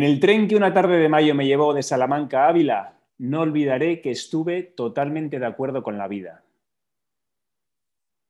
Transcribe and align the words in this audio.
En 0.00 0.06
el 0.06 0.18
tren 0.18 0.48
que 0.48 0.56
una 0.56 0.72
tarde 0.72 0.96
de 0.96 1.10
mayo 1.10 1.34
me 1.34 1.44
llevó 1.44 1.74
de 1.74 1.82
Salamanca 1.82 2.46
a 2.46 2.48
Ávila, 2.48 2.94
no 3.18 3.42
olvidaré 3.42 4.00
que 4.00 4.10
estuve 4.10 4.62
totalmente 4.62 5.38
de 5.38 5.44
acuerdo 5.44 5.82
con 5.82 5.98
la 5.98 6.08
vida. 6.08 6.42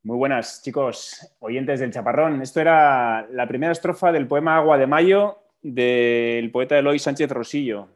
Muy 0.02 0.16
buenas, 0.16 0.64
chicos, 0.64 1.32
oyentes 1.38 1.78
del 1.78 1.92
Chaparrón. 1.92 2.42
Esto 2.42 2.60
era 2.60 3.24
la 3.30 3.46
primera 3.46 3.70
estrofa 3.70 4.10
del 4.10 4.26
poema 4.26 4.56
Agua 4.56 4.78
de 4.78 4.88
Mayo 4.88 5.44
del 5.62 6.50
poeta 6.50 6.76
Eloy 6.76 6.98
Sánchez 6.98 7.30
Rosillo, 7.30 7.86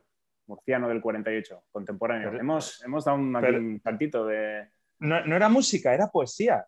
murciano 0.47 0.89
del 0.89 1.01
48, 1.01 1.65
contemporáneo. 1.73 2.33
hemos, 2.39 2.81
hemos 2.85 3.05
dado 3.05 3.19
un, 3.19 3.35
un 3.35 3.81
saltito 3.83 4.25
de... 4.25 4.69
No, 5.01 5.17
era 5.17 5.49
música, 5.49 5.93
era 5.93 6.07
poesía. 6.07 6.65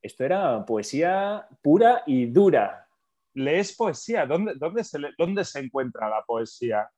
Esto 0.00 0.24
era 0.24 0.64
poesía 0.64 1.46
pura 1.60 2.04
y 2.06 2.24
dura. 2.24 2.87
¿Lees 3.34 3.76
poesía? 3.76 4.26
¿Dónde, 4.26 4.54
dónde, 4.56 4.84
se, 4.84 4.98
¿Dónde 5.16 5.44
se 5.44 5.60
encuentra 5.60 6.08
la 6.08 6.22
poesía? 6.24 6.88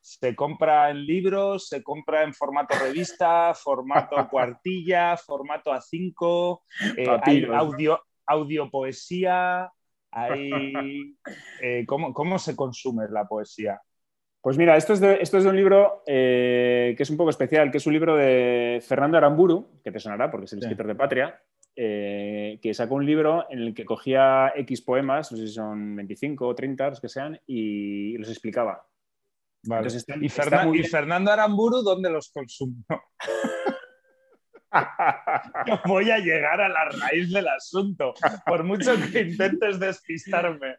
¿Se 0.00 0.34
compra 0.34 0.90
en 0.90 1.04
libros? 1.04 1.68
¿Se 1.68 1.82
compra 1.82 2.22
en 2.22 2.32
formato 2.32 2.74
revista? 2.78 3.52
¿Formato 3.54 4.16
cuartilla? 4.30 5.16
¿Formato 5.16 5.72
A5? 5.72 6.60
Eh, 6.96 7.06
¿Hay 7.22 7.44
audio, 7.44 8.02
audio 8.26 8.70
poesía? 8.70 9.70
Hay, 10.12 11.14
eh, 11.60 11.84
¿cómo, 11.86 12.12
¿Cómo 12.12 12.38
se 12.38 12.56
consume 12.56 13.06
la 13.10 13.28
poesía? 13.28 13.80
Pues 14.40 14.56
mira, 14.56 14.76
esto 14.76 14.94
es 14.94 15.00
de, 15.00 15.18
esto 15.20 15.36
es 15.36 15.44
de 15.44 15.50
un 15.50 15.56
libro 15.56 16.02
eh, 16.06 16.94
que 16.96 17.02
es 17.02 17.10
un 17.10 17.18
poco 17.18 17.28
especial, 17.28 17.70
que 17.70 17.76
es 17.76 17.86
un 17.86 17.92
libro 17.92 18.16
de 18.16 18.82
Fernando 18.86 19.18
Aramburu, 19.18 19.80
que 19.84 19.92
te 19.92 20.00
sonará 20.00 20.30
porque 20.30 20.46
es 20.46 20.52
el 20.54 20.60
escritor 20.60 20.86
de 20.86 20.94
Patria, 20.94 21.42
eh, 21.82 22.58
que 22.60 22.74
sacó 22.74 22.96
un 22.96 23.06
libro 23.06 23.46
en 23.48 23.60
el 23.60 23.72
que 23.72 23.86
cogía 23.86 24.52
X 24.54 24.82
poemas, 24.82 25.32
no 25.32 25.38
sé 25.38 25.46
si 25.46 25.54
son 25.54 25.96
25 25.96 26.46
o 26.46 26.54
30, 26.54 26.90
los 26.90 27.00
que 27.00 27.08
sean, 27.08 27.40
y 27.46 28.18
los 28.18 28.28
explicaba. 28.28 28.86
¿Y, 30.20 30.28
Fernando 30.82 31.32
Aramburu 31.32 31.80
dónde 31.80 32.10
los 32.10 32.30
consumió? 32.32 32.84
Voy 35.86 36.10
a 36.10 36.18
llegar 36.18 36.60
a 36.60 36.68
la 36.68 36.84
raíz 36.84 37.32
del 37.32 37.48
asunto, 37.48 38.12
por 38.44 38.62
mucho 38.62 38.92
que 39.10 39.22
intentes 39.22 39.80
despistarme. 39.80 40.76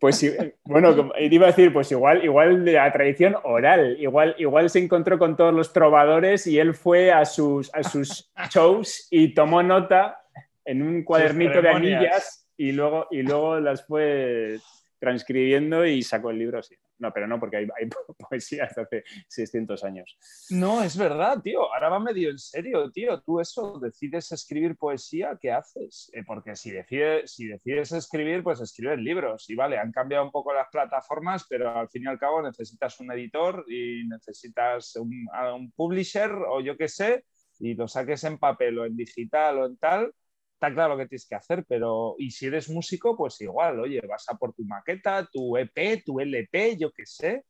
Pues 0.00 0.24
bueno, 0.64 1.12
iba 1.18 1.46
a 1.46 1.50
decir, 1.50 1.72
pues 1.72 1.90
igual, 1.92 2.24
igual 2.24 2.64
de 2.64 2.72
la 2.72 2.92
tradición 2.92 3.36
oral, 3.44 3.96
igual, 4.00 4.34
igual 4.38 4.68
se 4.70 4.80
encontró 4.80 5.18
con 5.18 5.36
todos 5.36 5.54
los 5.54 5.72
trovadores 5.72 6.46
y 6.46 6.58
él 6.58 6.74
fue 6.74 7.12
a 7.12 7.24
sus, 7.24 7.72
a 7.74 7.82
sus 7.82 8.30
shows 8.50 9.06
y 9.10 9.34
tomó 9.34 9.62
nota 9.62 10.20
en 10.64 10.82
un 10.82 11.04
cuadernito 11.04 11.62
de 11.62 11.68
anillas 11.68 12.48
y 12.56 12.72
luego, 12.72 13.06
y 13.10 13.22
luego 13.22 13.60
las 13.60 13.86
fue 13.86 14.58
transcribiendo 14.98 15.86
y 15.86 16.02
sacó 16.02 16.30
el 16.30 16.38
libro 16.38 16.58
así. 16.58 16.74
No, 16.98 17.12
pero 17.12 17.26
no, 17.26 17.38
porque 17.38 17.58
hay, 17.58 17.68
hay 17.78 17.88
poesía 18.28 18.64
hasta 18.64 18.82
hace 18.82 19.04
600 19.28 19.84
años. 19.84 20.18
No, 20.50 20.82
es 20.82 20.96
verdad, 20.96 21.40
tío. 21.42 21.72
Ahora 21.72 21.90
va 21.90 22.00
medio 22.00 22.30
en 22.30 22.38
serio, 22.38 22.90
tío. 22.90 23.20
Tú 23.20 23.40
eso, 23.40 23.78
decides 23.78 24.32
escribir 24.32 24.76
poesía, 24.76 25.38
¿qué 25.40 25.52
haces? 25.52 26.10
Eh, 26.14 26.22
porque 26.26 26.56
si 26.56 26.70
decides, 26.70 27.32
si 27.32 27.46
decides 27.46 27.92
escribir, 27.92 28.42
pues 28.42 28.60
escribes 28.60 28.98
libros. 28.98 29.48
Y 29.50 29.54
vale, 29.54 29.78
han 29.78 29.92
cambiado 29.92 30.24
un 30.24 30.30
poco 30.30 30.52
las 30.54 30.68
plataformas, 30.70 31.46
pero 31.48 31.76
al 31.76 31.88
fin 31.88 32.04
y 32.04 32.06
al 32.06 32.18
cabo 32.18 32.42
necesitas 32.42 32.98
un 33.00 33.12
editor 33.12 33.64
y 33.68 34.06
necesitas 34.08 34.96
un, 34.96 35.26
un 35.54 35.72
publisher 35.72 36.30
o 36.32 36.60
yo 36.60 36.76
qué 36.76 36.88
sé, 36.88 37.24
y 37.58 37.74
lo 37.74 37.88
saques 37.88 38.24
en 38.24 38.38
papel 38.38 38.78
o 38.78 38.84
en 38.84 38.96
digital 38.96 39.58
o 39.58 39.66
en 39.66 39.76
tal 39.76 40.12
está 40.56 40.72
claro 40.72 40.94
lo 40.94 40.98
que 40.98 41.08
tienes 41.08 41.28
que 41.28 41.34
hacer, 41.34 41.64
pero 41.68 42.14
y 42.18 42.30
si 42.30 42.46
eres 42.46 42.70
músico, 42.70 43.16
pues 43.16 43.40
igual, 43.42 43.78
oye, 43.78 44.00
vas 44.08 44.26
a 44.28 44.36
por 44.36 44.54
tu 44.54 44.64
maqueta, 44.64 45.28
tu 45.30 45.56
EP, 45.56 46.02
tu 46.04 46.18
LP, 46.18 46.78
yo 46.78 46.90
qué 46.92 47.04
sé, 47.04 47.44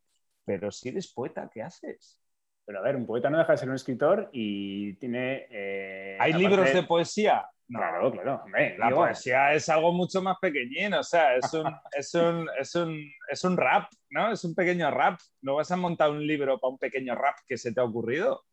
pero 0.44 0.72
si 0.72 0.88
eres 0.88 1.12
poeta, 1.12 1.48
¿qué 1.52 1.62
haces? 1.62 2.20
Pero 2.64 2.80
a 2.80 2.82
ver, 2.82 2.96
un 2.96 3.06
poeta 3.06 3.30
no 3.30 3.38
deja 3.38 3.52
de 3.52 3.58
ser 3.58 3.68
un 3.68 3.76
escritor 3.76 4.28
y 4.32 4.94
tiene... 4.94 5.46
Eh, 5.50 6.16
¿Hay 6.18 6.32
libros 6.32 6.72
de 6.72 6.82
poesía? 6.82 7.46
claro, 7.68 8.12
claro. 8.12 8.44
la 8.78 8.90
poesía 8.90 9.52
es 9.54 9.68
algo 9.68 9.92
mucho 9.92 10.20
más 10.20 10.36
pequeñín, 10.40 10.94
o 10.94 11.02
sea, 11.04 11.36
es 11.36 11.52
un, 11.52 11.72
es, 11.96 12.12
un, 12.14 12.48
es, 12.58 12.74
un, 12.74 13.08
es 13.30 13.44
un 13.44 13.56
rap, 13.56 13.88
¿no? 14.10 14.32
Es 14.32 14.44
un 14.44 14.54
pequeño 14.54 14.90
rap. 14.90 15.20
¿No 15.42 15.54
vas 15.54 15.70
a 15.70 15.76
montar 15.76 16.10
un 16.10 16.26
libro 16.26 16.58
para 16.58 16.72
un 16.72 16.78
pequeño 16.78 17.14
rap 17.14 17.36
que 17.46 17.56
se 17.56 17.72
te 17.72 17.80
ha 17.80 17.84
ocurrido? 17.84 18.44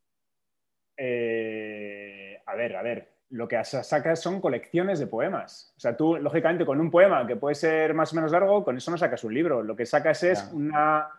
Eh, 0.95 2.39
a 2.45 2.55
ver, 2.55 2.75
a 2.75 2.83
ver 2.83 3.12
lo 3.33 3.47
que 3.47 3.63
sacas 3.63 4.21
son 4.21 4.39
colecciones 4.39 4.99
de 4.99 5.07
poemas. 5.07 5.73
O 5.75 5.79
sea, 5.79 5.97
tú, 5.97 6.17
lógicamente, 6.17 6.67
con 6.67 6.79
un 6.79 6.91
poema 6.91 7.25
que 7.25 7.35
puede 7.35 7.55
ser 7.55 7.95
más 7.95 8.13
o 8.13 8.15
menos 8.15 8.31
largo, 8.31 8.63
con 8.63 8.77
eso 8.77 8.91
no 8.91 8.97
sacas 8.97 9.23
un 9.23 9.33
libro. 9.33 9.63
Lo 9.63 9.75
que 9.75 9.87
sacas 9.87 10.21
es 10.21 10.51
una, 10.53 11.09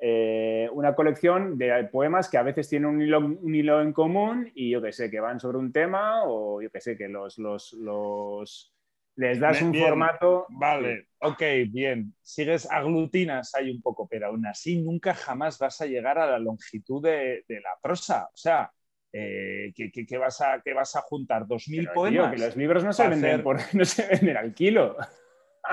eh, 0.00 0.66
una 0.72 0.94
colección 0.94 1.58
de 1.58 1.84
poemas 1.92 2.30
que 2.30 2.38
a 2.38 2.42
veces 2.42 2.70
tienen 2.70 2.88
un 2.88 3.02
hilo, 3.02 3.18
un 3.18 3.54
hilo, 3.54 3.82
en 3.82 3.92
común 3.92 4.50
y 4.54 4.70
yo 4.70 4.80
que 4.80 4.92
sé, 4.92 5.10
que 5.10 5.20
van 5.20 5.40
sobre 5.40 5.58
un 5.58 5.70
tema 5.70 6.22
o 6.24 6.62
yo 6.62 6.70
que 6.70 6.80
sé, 6.80 6.96
que 6.96 7.06
los, 7.06 7.36
los, 7.36 7.74
los 7.74 8.74
les 9.16 9.38
das 9.38 9.60
un 9.60 9.74
formato. 9.74 10.46
Vale, 10.48 11.08
ok, 11.20 11.42
bien. 11.68 12.14
Sigues, 12.22 12.66
aglutinas 12.70 13.54
ahí 13.54 13.70
un 13.70 13.82
poco, 13.82 14.08
pero 14.08 14.28
aún 14.28 14.46
así 14.46 14.80
nunca 14.80 15.12
jamás 15.12 15.58
vas 15.58 15.82
a 15.82 15.86
llegar 15.86 16.18
a 16.18 16.30
la 16.30 16.38
longitud 16.38 17.02
de, 17.02 17.44
de 17.46 17.60
la 17.60 17.76
prosa. 17.82 18.30
O 18.32 18.36
sea, 18.36 18.72
eh, 19.12 19.72
que, 19.74 20.18
vas 20.18 20.40
a, 20.40 20.60
que 20.62 20.74
vas 20.74 20.94
a 20.96 21.00
juntar 21.02 21.44
2.000 21.44 21.92
poemas. 21.92 22.32
que 22.32 22.38
los 22.38 22.56
libros 22.56 22.84
no 22.84 22.92
se, 22.92 23.08
venden 23.08 23.42
por, 23.42 23.58
no 23.74 23.84
se 23.84 24.06
venden 24.06 24.36
al 24.36 24.54
kilo. 24.54 24.96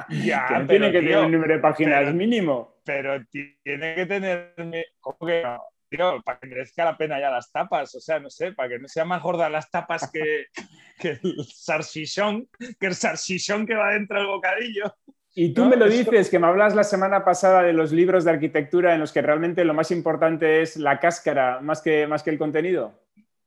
Ya, 0.09 0.65
tiene 0.67 0.91
que 0.91 0.99
tener 0.99 1.19
un 1.19 1.31
número 1.31 1.53
de 1.53 1.61
páginas 1.61 2.13
mínimo. 2.13 2.81
Pero 2.83 3.23
tiene 3.27 3.95
que 3.95 4.05
tener. 4.05 4.53
¿Cómo 4.99 5.17
que 5.25 5.41
no? 5.41 5.61
Tío, 5.87 6.21
para 6.21 6.37
que 6.37 6.47
merezca 6.47 6.83
la 6.83 6.97
pena 6.97 7.17
ya 7.17 7.29
las 7.29 7.49
tapas. 7.49 7.95
O 7.95 8.01
sea, 8.01 8.19
no 8.19 8.29
sé, 8.29 8.51
para 8.51 8.67
que 8.67 8.79
no 8.79 8.89
sean 8.89 9.07
más 9.07 9.21
gordas 9.21 9.49
las 9.49 9.71
tapas 9.71 10.11
que, 10.11 10.47
que 10.99 11.11
el 11.11 11.45
sarchichón, 11.45 12.49
que 12.77 12.87
el 12.87 12.95
sarchichón 12.95 13.65
que 13.65 13.75
va 13.75 13.93
dentro 13.93 14.17
del 14.17 14.27
bocadillo. 14.27 14.93
Y 15.33 15.53
tú 15.53 15.65
me 15.65 15.75
lo 15.75 15.87
dices, 15.87 16.29
que 16.29 16.39
me 16.39 16.47
hablas 16.47 16.75
la 16.75 16.83
semana 16.83 17.23
pasada 17.23 17.61
de 17.61 17.73
los 17.73 17.91
libros 17.91 18.23
de 18.23 18.31
arquitectura 18.31 18.93
en 18.93 19.01
los 19.01 19.11
que 19.13 19.21
realmente 19.21 19.65
lo 19.65 19.73
más 19.73 19.91
importante 19.91 20.61
es 20.61 20.77
la 20.77 20.99
cáscara 20.99 21.59
más 21.59 21.81
que, 21.81 22.07
más 22.07 22.23
que 22.23 22.29
el 22.31 22.37
contenido. 22.37 23.04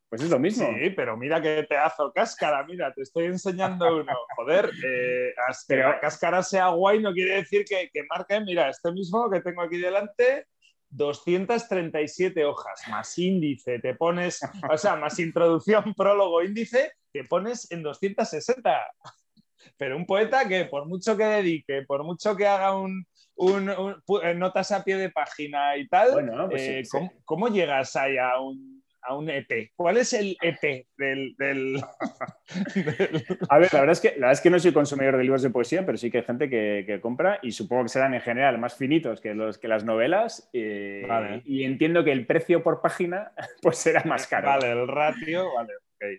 Pues 0.08 0.22
es 0.22 0.30
lo 0.30 0.38
mismo. 0.38 0.66
Sí, 0.66 0.90
pero 0.90 1.16
mira 1.16 1.40
qué 1.40 1.66
pedazo 1.68 2.10
cáscara, 2.12 2.64
mira, 2.64 2.92
te 2.94 3.02
estoy 3.02 3.26
enseñando 3.26 3.98
uno. 3.98 4.12
Joder, 4.36 4.70
eh, 4.84 5.34
que 5.68 5.76
la 5.76 6.00
cáscara 6.00 6.42
sea 6.42 6.68
guay 6.68 7.00
no 7.00 7.12
quiere 7.12 7.36
decir 7.36 7.64
que, 7.64 7.90
que 7.92 8.04
marque, 8.04 8.40
mira, 8.40 8.70
este 8.70 8.90
mismo 8.90 9.28
que 9.30 9.42
tengo 9.42 9.60
aquí 9.60 9.76
delante, 9.76 10.46
237 10.90 12.44
hojas, 12.44 12.82
más 12.88 13.18
índice, 13.18 13.78
te 13.78 13.94
pones, 13.94 14.40
o 14.70 14.78
sea, 14.78 14.96
más 14.96 15.18
introducción, 15.18 15.92
prólogo, 15.96 16.42
índice, 16.42 16.92
te 17.12 17.24
pones 17.24 17.70
en 17.70 17.82
260. 17.82 18.86
Pero 19.76 19.96
un 19.96 20.06
poeta 20.06 20.48
que 20.48 20.64
por 20.64 20.86
mucho 20.86 21.16
que 21.16 21.24
dedique, 21.24 21.82
por 21.86 22.04
mucho 22.04 22.34
que 22.34 22.46
haga 22.46 22.76
un, 22.78 23.06
notas 24.36 24.72
a 24.72 24.82
pie 24.82 24.96
de 24.96 25.10
página 25.10 25.76
y 25.76 25.86
tal, 25.88 26.48
pues 26.48 26.62
eh, 26.62 26.82
¿cómo, 27.24 27.48
llegas 27.48 27.94
ahí 27.96 28.16
a 28.16 28.40
un 28.40 28.77
a 29.08 29.16
un 29.16 29.30
EP. 29.30 29.72
¿Cuál 29.74 29.96
es 29.96 30.12
el 30.12 30.36
EP 30.42 30.86
del, 30.98 31.34
A 33.48 33.58
ver, 33.58 33.72
la 33.72 33.80
verdad, 33.80 33.92
es 33.92 34.00
que, 34.00 34.10
la 34.10 34.14
verdad 34.14 34.32
es 34.32 34.40
que 34.40 34.50
no 34.50 34.58
soy 34.58 34.72
consumidor 34.72 35.16
de 35.16 35.22
libros 35.22 35.42
de 35.42 35.50
poesía, 35.50 35.86
pero 35.86 35.96
sí 35.96 36.10
que 36.10 36.18
hay 36.18 36.24
gente 36.24 36.50
que, 36.50 36.98
compra 37.00 37.38
y 37.42 37.52
supongo 37.52 37.84
que 37.84 37.88
serán 37.88 38.14
en 38.14 38.20
general 38.20 38.58
más 38.58 38.76
finitos 38.76 39.20
que, 39.20 39.34
los, 39.34 39.56
que 39.56 39.68
las 39.68 39.84
novelas. 39.84 40.50
Eh, 40.52 41.42
y 41.46 41.64
entiendo 41.64 42.04
que 42.04 42.12
el 42.12 42.26
precio 42.26 42.62
por 42.62 42.82
página 42.82 43.32
pues 43.62 43.78
será 43.78 44.02
más 44.04 44.26
caro. 44.26 44.48
Vale, 44.48 44.70
el 44.70 44.86
ratio, 44.86 45.54
vale. 45.54 45.72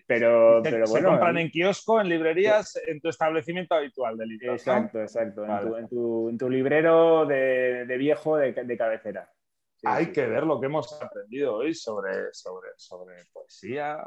Pero, 0.06 0.60
pero 0.62 0.86
se 0.86 1.02
compran 1.02 1.38
en 1.38 1.50
kiosco, 1.50 2.02
en 2.02 2.10
librerías, 2.10 2.78
en 2.86 3.00
tu 3.00 3.08
establecimiento 3.08 3.74
habitual 3.74 4.18
de 4.18 4.26
libros. 4.26 4.60
Exacto, 4.60 5.00
exacto. 5.00 5.46
En, 5.78 6.36
tu, 6.36 6.50
librero 6.50 7.24
de, 7.24 7.96
viejo 7.96 8.36
de 8.36 8.76
cabecera. 8.76 9.30
Hay 9.82 10.12
que 10.12 10.26
ver 10.26 10.44
lo 10.44 10.60
que 10.60 10.66
hemos 10.66 11.00
aprendido 11.00 11.54
hoy 11.54 11.74
sobre, 11.74 12.32
sobre, 12.32 12.68
sobre 12.76 13.14
poesía. 13.32 13.98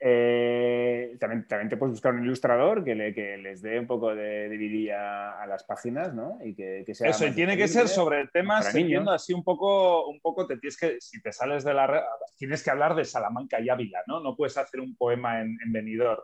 Eh, 0.00 1.16
también, 1.20 1.46
también 1.46 1.68
te 1.68 1.76
puedes 1.76 1.92
buscar 1.92 2.14
un 2.14 2.24
ilustrador 2.24 2.82
que, 2.82 2.94
le, 2.94 3.14
que 3.14 3.36
les 3.36 3.62
dé 3.62 3.78
un 3.78 3.86
poco 3.86 4.14
de, 4.14 4.48
de 4.48 4.92
a, 4.92 5.46
las 5.46 5.64
páginas, 5.64 6.12
¿no? 6.12 6.38
Y 6.44 6.54
que, 6.54 6.84
sea 6.94 7.10
Eso, 7.10 7.26
y 7.26 7.32
tiene 7.32 7.56
que 7.56 7.68
ser 7.68 7.88
sobre 7.88 8.26
temas, 8.28 8.74
entiendo, 8.74 9.12
así 9.12 9.32
un 9.32 9.44
poco, 9.44 10.08
un 10.08 10.20
poco 10.20 10.46
te 10.46 10.56
tienes 10.56 10.76
que, 10.76 11.00
si 11.00 11.22
te 11.22 11.32
sales 11.32 11.62
de 11.64 11.74
la 11.74 11.86
red, 11.86 12.00
tienes 12.36 12.62
que 12.62 12.70
hablar 12.70 12.94
de 12.94 13.04
Salamanca 13.04 13.60
y 13.60 13.68
Ávila, 13.68 14.02
¿no? 14.06 14.20
No 14.20 14.36
puedes 14.36 14.56
hacer 14.56 14.80
un 14.80 14.96
poema 14.96 15.40
en, 15.40 15.56
en 15.64 15.72
Benidorm. 15.72 16.22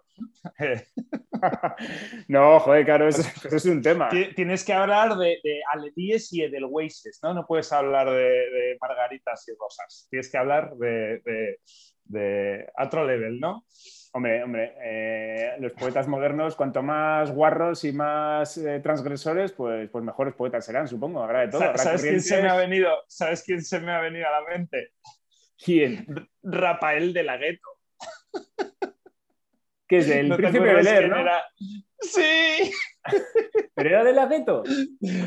no, 2.28 2.60
joder, 2.60 2.84
claro, 2.84 3.08
eso, 3.08 3.22
es 3.44 3.64
un 3.66 3.82
tema. 3.82 4.08
Tienes 4.34 4.64
que 4.64 4.72
hablar 4.72 5.16
de, 5.16 5.38
de 5.42 5.60
y 6.30 6.42
Edelweises, 6.42 7.20
¿no? 7.22 7.34
No 7.34 7.46
puedes 7.46 7.72
hablar 7.72 8.10
de, 8.10 8.14
de 8.14 8.76
margaritas 8.88 9.46
y 9.48 9.52
rosas. 9.58 10.06
Tienes 10.10 10.30
que 10.30 10.38
hablar 10.38 10.74
de, 10.76 11.20
de, 12.04 12.68
otro 12.78 13.04
level, 13.04 13.38
¿no? 13.38 13.64
Hombre, 14.12 14.42
hombre, 14.42 14.74
eh, 14.82 15.56
los 15.60 15.72
poetas 15.72 16.08
modernos, 16.08 16.56
cuanto 16.56 16.82
más 16.82 17.30
guarros 17.30 17.84
y 17.84 17.92
más 17.92 18.56
eh, 18.56 18.80
transgresores, 18.80 19.52
pues, 19.52 19.90
pues 19.90 20.04
mejores 20.04 20.34
poetas 20.34 20.64
serán, 20.64 20.88
supongo. 20.88 21.22
Habrá 21.22 21.40
de 21.40 21.48
todo. 21.48 21.76
¿Sabes 21.76 22.02
quién, 22.02 22.20
se 22.20 22.42
me 22.42 22.48
ha 22.48 22.56
venido, 22.56 22.90
¿Sabes 23.06 23.42
quién 23.42 23.62
se 23.62 23.80
me 23.80 23.92
ha 23.92 24.00
venido 24.00 24.26
a 24.26 24.40
la 24.40 24.48
mente? 24.48 24.92
¿Quién? 25.62 26.06
Rafael 26.42 27.12
de 27.12 27.22
la 27.22 27.36
Gueto. 27.36 27.68
Que 29.86 29.98
es 29.98 30.08
el 30.08 30.28
príncipe 30.36 30.66
de 30.66 30.82
leer, 30.82 31.08
¿no? 31.08 31.16
Sí. 32.00 32.72
¿Pero 33.74 33.90
era 33.90 34.04
de 34.04 34.12
la 34.12 34.26
Gueto? 34.26 34.64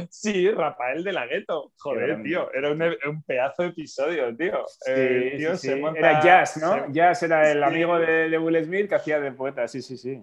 Sí, 0.10 0.50
Rafael 0.51 1.04
de 1.04 1.13
la 1.13 1.25
Gueto. 1.25 1.72
Joder, 1.78 2.22
tío, 2.22 2.51
era 2.54 2.72
un, 2.72 3.24
pedazo 3.24 3.63
de 3.63 3.69
episodio, 3.69 4.36
tío. 4.36 4.66
Sí, 4.68 5.69
Era 5.95 6.22
Jazz, 6.22 6.57
¿no? 6.57 6.92
Jazz 6.92 7.24
era 7.24 7.50
el 7.50 7.63
amigo 7.63 7.98
de, 7.98 8.38
Will 8.38 8.63
Smith 8.63 8.89
que 8.89 8.95
hacía 8.95 9.19
de 9.19 9.31
poeta, 9.31 9.68
sí, 9.68 9.81
sí, 9.81 9.98
sí. 9.98 10.22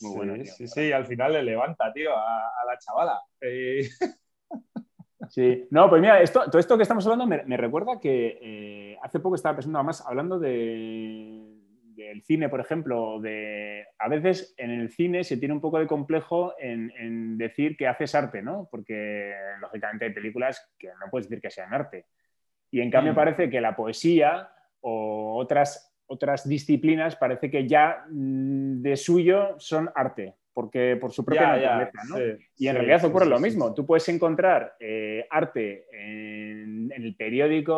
Muy 0.00 0.16
bueno, 0.16 0.44
Sí, 0.44 0.66
sí, 0.68 0.92
al 0.92 1.06
final 1.06 1.34
le 1.34 1.42
levanta, 1.42 1.92
tío, 1.92 2.16
a, 2.16 2.64
la 2.66 2.78
chavala. 2.78 3.20
Eh, 3.40 3.88
sí, 5.30 5.66
no, 5.70 5.88
pues 5.88 6.00
mira, 6.00 6.20
esto, 6.20 6.44
todo 6.46 6.58
esto 6.58 6.76
que 6.76 6.82
estamos 6.82 7.06
hablando 7.06 7.26
me, 7.26 7.56
recuerda 7.56 8.00
que 8.00 8.38
eh, 8.40 8.98
hace 9.02 9.20
poco 9.20 9.34
estaba 9.34 9.56
pensando, 9.56 9.78
además, 9.78 10.02
hablando 10.06 10.38
de 10.38 11.45
el 11.98 12.22
cine, 12.22 12.48
por 12.48 12.60
ejemplo, 12.60 13.20
de, 13.20 13.86
a 13.98 14.08
veces 14.08 14.54
en 14.56 14.70
el 14.70 14.90
cine 14.90 15.24
se 15.24 15.36
tiene 15.36 15.54
un 15.54 15.60
poco 15.60 15.78
de 15.78 15.86
complejo 15.86 16.54
en, 16.58 17.38
decir 17.38 17.76
que 17.76 17.86
haces 17.86 18.14
arte, 18.14 18.42
¿no? 18.42 18.68
Porque 18.70 19.34
lógicamente 19.60 20.06
hay 20.06 20.12
películas 20.12 20.72
que 20.78 20.88
no 20.88 21.10
puedes 21.10 21.28
decir 21.28 21.42
que 21.42 21.50
sean 21.50 21.72
arte. 21.72 22.06
Y 22.70 22.80
en 22.80 22.90
cambio 22.90 23.12
mm. 23.12 23.16
parece 23.16 23.50
que 23.50 23.60
la 23.60 23.76
poesía 23.76 24.50
o 24.80 25.36
otras, 25.36 25.96
otras 26.06 26.48
disciplinas 26.48 27.16
parece 27.16 27.50
que 27.50 27.66
ya 27.66 28.04
mm, 28.08 28.82
de 28.82 28.96
suyo 28.96 29.54
son 29.58 29.90
arte, 29.94 30.34
porque 30.52 30.96
por 30.96 31.12
su 31.12 31.24
propia 31.24 31.48
naturaleza, 31.48 32.02
¿no? 32.08 32.16
y 32.56 32.68
en 32.68 32.74
realidad 32.74 33.04
ocurre 33.04 33.26
lo 33.26 33.38
mismo. 33.40 33.74
Tú 33.74 33.84
puedes 33.84 34.08
encontrar 34.08 34.76
eh, 34.80 35.26
arte 35.30 35.86
en, 35.92 36.90
el 36.92 37.14
periódico, 37.16 37.74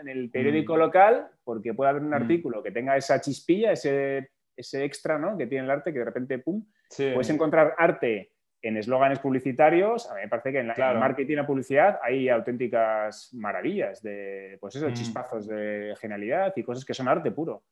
en 0.00 0.08
el 0.08 0.30
periódico 0.30 0.74
mm. 0.74 0.78
local, 0.78 1.28
porque 1.44 1.74
puede 1.74 1.90
haber 1.90 2.02
un 2.02 2.10
mm. 2.10 2.14
artículo 2.14 2.62
que 2.62 2.70
tenga 2.70 2.96
esa 2.96 3.20
chispilla, 3.20 3.72
ese, 3.72 4.30
ese 4.56 4.84
extra, 4.84 5.18
¿no? 5.18 5.36
Que 5.36 5.46
tiene 5.46 5.64
el 5.64 5.70
arte, 5.70 5.92
que 5.92 5.98
de 6.00 6.04
repente, 6.04 6.38
pum. 6.38 6.64
Puedes 6.96 7.30
encontrar 7.30 7.74
arte 7.76 8.32
en 8.62 8.76
eslóganes 8.76 9.18
publicitarios. 9.18 10.10
A 10.10 10.14
mí 10.14 10.22
me 10.22 10.28
parece 10.28 10.52
que 10.52 10.58
en, 10.60 10.68
la, 10.68 10.94
marketing 10.94 11.32
y 11.32 11.36
la 11.36 11.46
publicidad 11.46 11.98
hay 12.02 12.28
auténticas 12.28 13.32
maravillas 13.34 14.02
de, 14.02 14.58
pues 14.60 14.76
eso, 14.76 14.88
mm. 14.88 14.94
chispazos 14.94 15.46
de 15.46 15.94
genialidad 16.00 16.52
y 16.56 16.62
cosas 16.62 16.84
que 16.84 16.94
son 16.94 17.08
arte 17.08 17.30
puro. 17.30 17.62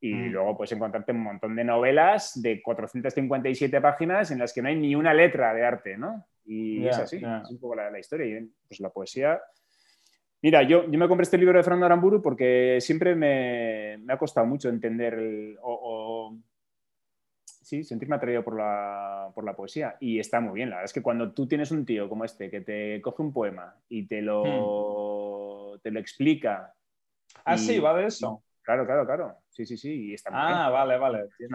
Y 0.00 0.14
mm. 0.14 0.30
luego 0.30 0.56
puedes 0.56 0.72
encontrarte 0.72 1.12
un 1.12 1.22
montón 1.22 1.56
de 1.56 1.64
novelas 1.64 2.40
de 2.40 2.62
457 2.62 3.80
páginas 3.80 4.30
en 4.30 4.38
las 4.38 4.52
que 4.52 4.62
no 4.62 4.68
hay 4.68 4.76
ni 4.76 4.94
una 4.94 5.12
letra 5.12 5.52
de 5.54 5.64
arte, 5.64 5.96
¿no? 5.96 6.26
Y 6.44 6.86
es 6.86 6.96
así, 6.96 7.16
es 7.16 7.50
un 7.50 7.60
poco 7.60 7.74
la, 7.74 7.98
historia. 7.98 8.38
Y 8.38 8.50
pues 8.66 8.80
la 8.80 8.88
poesía. 8.88 9.40
Mira, 10.40 10.62
yo, 10.62 10.88
yo 10.88 10.98
me 10.98 11.08
compré 11.08 11.24
este 11.24 11.38
libro 11.38 11.58
de 11.58 11.64
Fernando 11.64 11.86
Aramburu 11.86 12.22
porque 12.22 12.78
siempre 12.80 13.14
me, 13.14 13.98
me 13.98 14.12
ha 14.12 14.18
costado 14.18 14.46
mucho 14.46 14.68
entender 14.68 15.14
el, 15.14 15.58
o, 15.62 16.36
sí, 17.68 17.84
sentirme 17.84 18.16
atraído 18.16 18.42
por 18.42 18.56
la, 18.56 19.30
por 19.34 19.44
la, 19.44 19.54
poesía. 19.54 19.96
Y 20.00 20.18
está 20.18 20.40
muy 20.40 20.54
bien. 20.54 20.70
La 20.70 20.76
verdad 20.76 20.86
es 20.86 20.92
que 20.92 21.02
cuando 21.02 21.32
tú 21.32 21.46
tienes 21.46 21.70
un 21.70 21.84
tío 21.84 22.08
como 22.08 22.24
este 22.24 22.50
que 22.50 22.62
te 22.62 23.00
coge 23.02 23.22
un 23.22 23.32
poema 23.32 23.76
y 23.88 24.06
te 24.06 24.22
lo, 24.22 25.74
hmm. 25.74 25.80
te 25.82 25.90
lo 25.90 26.00
explica. 26.00 26.72
Ah, 27.44 27.58
sí, 27.58 27.78
va 27.78 27.96
de 27.96 28.06
eso. 28.06 28.42
Claro, 28.62 28.84
claro, 28.86 29.06
claro. 29.06 29.36
Sí, 29.50 29.66
sí, 29.66 29.76
sí. 29.76 30.10
Y 30.10 30.14
está 30.14 30.30
ah, 30.32 30.70
vale, 30.70 30.98
vale. 30.98 31.28
Sí, 31.38 31.46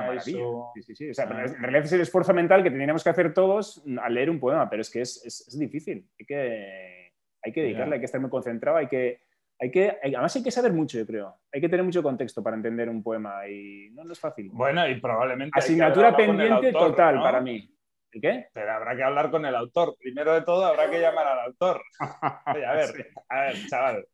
sí, 0.81 0.95
sí. 0.95 1.09
O 1.09 1.13
sea, 1.13 1.25
en 1.25 1.61
realidad 1.61 1.85
es 1.85 1.93
el 1.93 2.01
esfuerzo 2.01 2.33
mental 2.33 2.63
que 2.63 2.69
tendríamos 2.69 3.03
que 3.03 3.09
hacer 3.09 3.33
todos 3.33 3.83
al 4.01 4.13
leer 4.13 4.29
un 4.29 4.39
poema, 4.39 4.69
pero 4.69 4.81
es 4.81 4.89
que 4.89 5.01
es, 5.01 5.23
es, 5.25 5.57
difícil. 5.57 6.09
Hay 6.19 6.25
que, 6.25 7.02
hay 7.43 7.51
que 7.51 7.61
dedicarle, 7.61 7.95
hay 7.95 7.99
que 7.99 8.05
estar 8.05 8.21
muy 8.21 8.29
concentrado, 8.29 8.77
hay 8.77 8.87
que, 8.87 9.21
hay 9.59 9.71
que, 9.71 9.97
además 10.01 10.35
hay 10.35 10.43
que 10.43 10.51
saber 10.51 10.73
mucho, 10.73 10.97
yo 10.97 11.05
creo. 11.05 11.39
Hay 11.51 11.61
que 11.61 11.69
tener 11.69 11.83
mucho 11.83 12.01
contexto 12.01 12.41
para 12.41 12.55
entender 12.55 12.89
un 12.89 13.03
poema 13.03 13.47
y 13.47 13.89
no, 13.91 14.03
no 14.03 14.13
es 14.13 14.19
fácil. 14.19 14.49
Bueno, 14.51 14.87
y 14.87 14.99
probablemente... 14.99 15.59
Asignatura 15.59 16.15
pendiente 16.15 16.71
total 16.71 17.21
para 17.21 17.41
mí. 17.41 17.69
¿El 18.11 18.21
qué? 18.21 18.47
Pero 18.53 18.71
habrá 18.71 18.95
que 18.95 19.03
hablar 19.03 19.31
con 19.31 19.45
el 19.45 19.55
autor. 19.55 19.95
Primero 19.99 20.33
de 20.33 20.43
todo, 20.43 20.65
habrá 20.65 20.89
que 20.89 20.99
llamar 20.99 21.27
al 21.27 21.39
autor. 21.47 21.81
a 21.99 22.73
ver, 22.73 23.13
a 23.27 23.41
ver, 23.41 23.55
chaval. 23.67 24.05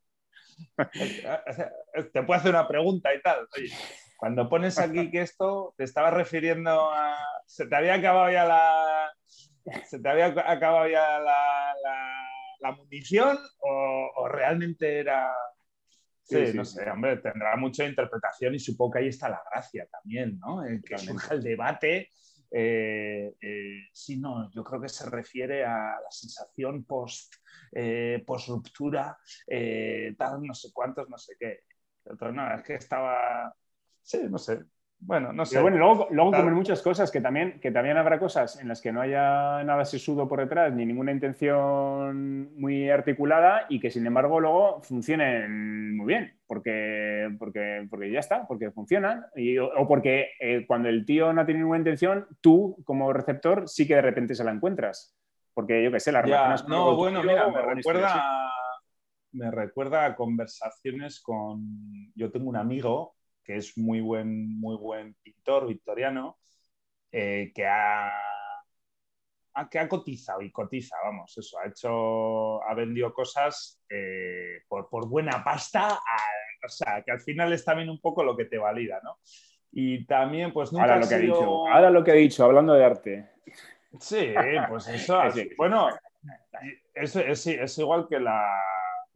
te 2.13 2.23
puedo 2.23 2.39
hacer 2.39 2.51
una 2.51 2.67
pregunta 2.67 3.13
y 3.13 3.21
tal. 3.21 3.47
cuando 4.17 4.49
pones 4.49 4.79
aquí 4.79 5.11
que 5.11 5.21
esto 5.21 5.73
te 5.77 5.83
estabas 5.83 6.13
refiriendo 6.13 6.91
a. 6.91 7.17
¿Se 7.45 7.67
te 7.67 7.75
había 7.75 7.95
acabado 7.95 8.31
ya 8.31 8.45
la. 8.45 9.11
¿Se 9.85 9.99
te 9.99 10.09
había 10.09 10.27
acabado 10.27 10.87
ya 10.87 11.19
la, 11.19 11.73
la, 11.83 12.28
munición 12.61 13.37
o, 13.59 14.27
realmente 14.27 14.99
era.? 14.99 15.31
Sí, 16.23 16.53
no 16.53 16.63
sé, 16.63 16.87
hombre, 16.89 17.17
tendrá 17.17 17.55
mucha 17.55 17.85
interpretación 17.85 18.53
y 18.53 18.59
supongo 18.59 18.91
que 18.93 18.99
ahí 18.99 19.07
está 19.07 19.29
la 19.29 19.41
gracia 19.51 19.87
también, 19.91 20.37
¿no? 20.37 20.63
El 20.63 20.81
que 20.81 20.97
surja 20.97 21.33
el 21.33 21.41
debate. 21.41 22.09
Eh, 22.51 23.33
eh, 23.41 23.79
sí, 23.91 24.17
no, 24.17 24.49
yo 24.51 24.63
creo 24.63 24.81
que 24.81 24.89
se 24.89 25.09
refiere 25.09 25.63
a 25.63 25.99
la 26.01 26.11
sensación 26.11 26.83
post 26.83 27.35
eh, 27.71 28.23
post-ruptura, 28.25 29.17
eh, 29.47 30.15
tal, 30.17 30.41
no 30.43 30.53
sé 30.53 30.69
cuántos, 30.73 31.09
no 31.09 31.17
sé 31.17 31.35
qué. 31.39 31.61
Pero 32.03 32.31
no, 32.31 32.53
es 32.55 32.63
que 32.63 32.75
estaba, 32.75 33.53
sí, 34.01 34.21
no 34.29 34.37
sé, 34.37 34.59
bueno, 35.01 35.31
no 35.31 35.45
sé. 35.45 35.61
bueno, 35.61 35.77
luego, 35.77 36.07
luego 36.11 36.31
comen 36.31 36.53
muchas 36.53 36.81
cosas, 36.81 37.09
que 37.09 37.21
también, 37.21 37.59
que 37.61 37.71
también 37.71 37.97
habrá 37.97 38.19
cosas 38.19 38.59
en 38.59 38.67
las 38.67 38.81
que 38.81 38.91
no 38.91 38.99
haya 38.99 39.63
nada 39.63 39.85
sesudo 39.85 40.27
por 40.27 40.39
detrás, 40.39 40.73
ni 40.73 40.85
ninguna 40.85 41.13
intención 41.13 42.53
muy 42.59 42.89
articulada, 42.89 43.65
y 43.69 43.79
que 43.79 43.91
sin 43.91 44.05
embargo 44.05 44.41
luego 44.41 44.81
funcionen 44.81 45.95
muy 45.95 46.05
bien, 46.05 46.37
porque, 46.45 47.33
porque, 47.39 47.87
porque 47.89 48.11
ya 48.11 48.19
está, 48.19 48.45
porque 48.45 48.71
funcionan, 48.71 49.25
o, 49.77 49.87
porque 49.87 50.31
eh, 50.39 50.65
cuando 50.67 50.89
el 50.89 51.05
tío 51.05 51.31
no 51.31 51.45
tiene 51.45 51.61
ninguna 51.61 51.79
intención, 51.79 52.27
tú 52.41 52.75
como 52.83 53.13
receptor 53.13 53.69
sí 53.69 53.87
que 53.87 53.95
de 53.95 54.01
repente 54.01 54.35
se 54.35 54.43
la 54.43 54.51
encuentras. 54.51 55.15
Porque 55.53 55.83
yo 55.83 55.91
qué 55.91 55.99
sé, 55.99 56.11
la 56.11 56.21
relaciones 56.21 56.67
No, 56.67 56.95
bueno, 56.95 57.21
mira, 57.23 57.49
me 57.49 57.61
recuerda, 57.61 58.23
me 59.33 59.51
recuerda 59.51 60.05
a 60.05 60.15
conversaciones 60.15 61.19
con. 61.19 62.13
Yo 62.15 62.31
tengo 62.31 62.49
un 62.49 62.55
amigo 62.55 63.15
que 63.49 63.55
es 63.55 63.75
muy 63.79 63.99
buen, 63.99 64.59
muy 64.59 64.77
buen 64.77 65.15
pintor 65.23 65.65
victoriano, 65.65 66.37
eh, 67.11 67.51
que 67.55 67.65
ha, 67.65 68.11
que 69.71 69.79
ha 69.79 69.89
cotizado 69.89 70.43
y 70.43 70.51
cotiza, 70.51 70.95
vamos, 71.03 71.35
eso, 71.35 71.57
ha 71.57 71.65
hecho, 71.65 72.63
ha 72.63 72.75
vendido 72.75 73.11
cosas 73.11 73.81
eh, 73.89 74.61
por, 74.67 74.87
por, 74.87 75.09
buena 75.09 75.43
pasta, 75.43 75.99
o 76.63 76.69
sea, 76.69 77.01
que 77.03 77.11
al 77.11 77.21
final 77.21 77.51
es 77.51 77.65
también 77.65 77.89
un 77.89 77.99
poco 77.99 78.23
lo 78.23 78.37
que 78.37 78.45
te 78.45 78.59
valida, 78.59 79.01
¿no? 79.03 79.17
Y 79.71 80.05
también, 80.05 80.53
pues 80.53 80.71
nunca 80.71 80.83
ahora 80.83 80.99
lo 80.99 81.09
que 81.09 81.15
ha 81.15 81.17
dicho, 81.17 81.67
ahora 81.67 81.89
lo 81.89 82.03
que 82.03 82.11
ha 82.11 82.15
dicho, 82.15 82.45
hablando 82.45 82.73
de 82.75 82.85
arte. 82.85 83.29
Sí, 83.99 84.31
pues 84.69 84.87
eso. 84.89 85.19
bueno, 85.57 85.89
es, 86.93 87.15
es, 87.15 87.77
igual 87.79 88.07
que 88.07 88.19
la. 88.19 88.45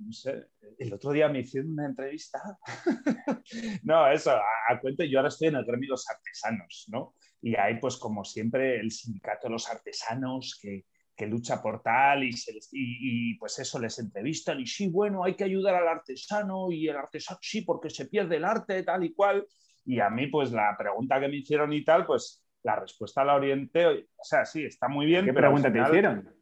No 0.05 0.11
sé, 0.11 0.47
el 0.77 0.93
otro 0.93 1.11
día 1.11 1.29
me 1.29 1.39
hicieron 1.39 1.71
una 1.71 1.85
entrevista. 1.85 2.39
no, 3.83 4.11
eso, 4.11 4.31
a, 4.31 4.79
cuento, 4.81 5.03
yo 5.03 5.19
ahora 5.19 5.29
estoy 5.29 5.49
en 5.49 5.55
el 5.55 5.65
gremio 5.65 5.87
de 5.87 5.91
los 5.91 6.09
artesanos, 6.09 6.85
¿no? 6.89 7.15
Y 7.41 7.55
hay, 7.55 7.79
pues, 7.79 7.97
como 7.97 8.23
siempre, 8.23 8.79
el 8.79 8.91
sindicato 8.91 9.47
de 9.47 9.53
los 9.53 9.69
artesanos 9.69 10.57
que, 10.61 10.85
que 11.15 11.27
lucha 11.27 11.61
por 11.61 11.81
tal 11.81 12.23
y, 12.23 12.31
y, 12.71 13.35
pues 13.37 13.59
eso 13.59 13.79
les 13.79 13.99
entrevistan 13.99 14.59
y 14.59 14.65
sí, 14.65 14.87
bueno, 14.87 15.23
hay 15.23 15.35
que 15.35 15.43
ayudar 15.43 15.75
al 15.75 15.87
artesano 15.87 16.71
y 16.71 16.87
el 16.87 16.97
artesano 16.97 17.39
sí, 17.41 17.61
porque 17.61 17.89
se 17.89 18.05
pierde 18.05 18.37
el 18.37 18.45
arte, 18.45 18.83
tal 18.83 19.03
y 19.03 19.13
cual. 19.13 19.45
Y 19.85 19.99
a 19.99 20.09
mí, 20.09 20.27
pues 20.27 20.51
la 20.51 20.75
pregunta 20.77 21.19
que 21.19 21.27
me 21.27 21.37
hicieron 21.37 21.73
y 21.73 21.83
tal, 21.83 22.05
pues 22.05 22.43
la 22.63 22.77
respuesta 22.77 23.23
la 23.23 23.35
orienté, 23.35 23.85
o 23.85 24.23
sea, 24.23 24.45
sí, 24.45 24.63
está 24.63 24.87
muy 24.87 25.05
bien. 25.05 25.25
¿Qué 25.25 25.33
pregunta 25.33 25.71
te 25.71 25.81
hicieron? 25.81 26.33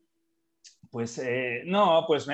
Pues 0.90 1.18
eh, 1.20 1.64
no, 1.66 2.06
pues 2.08 2.28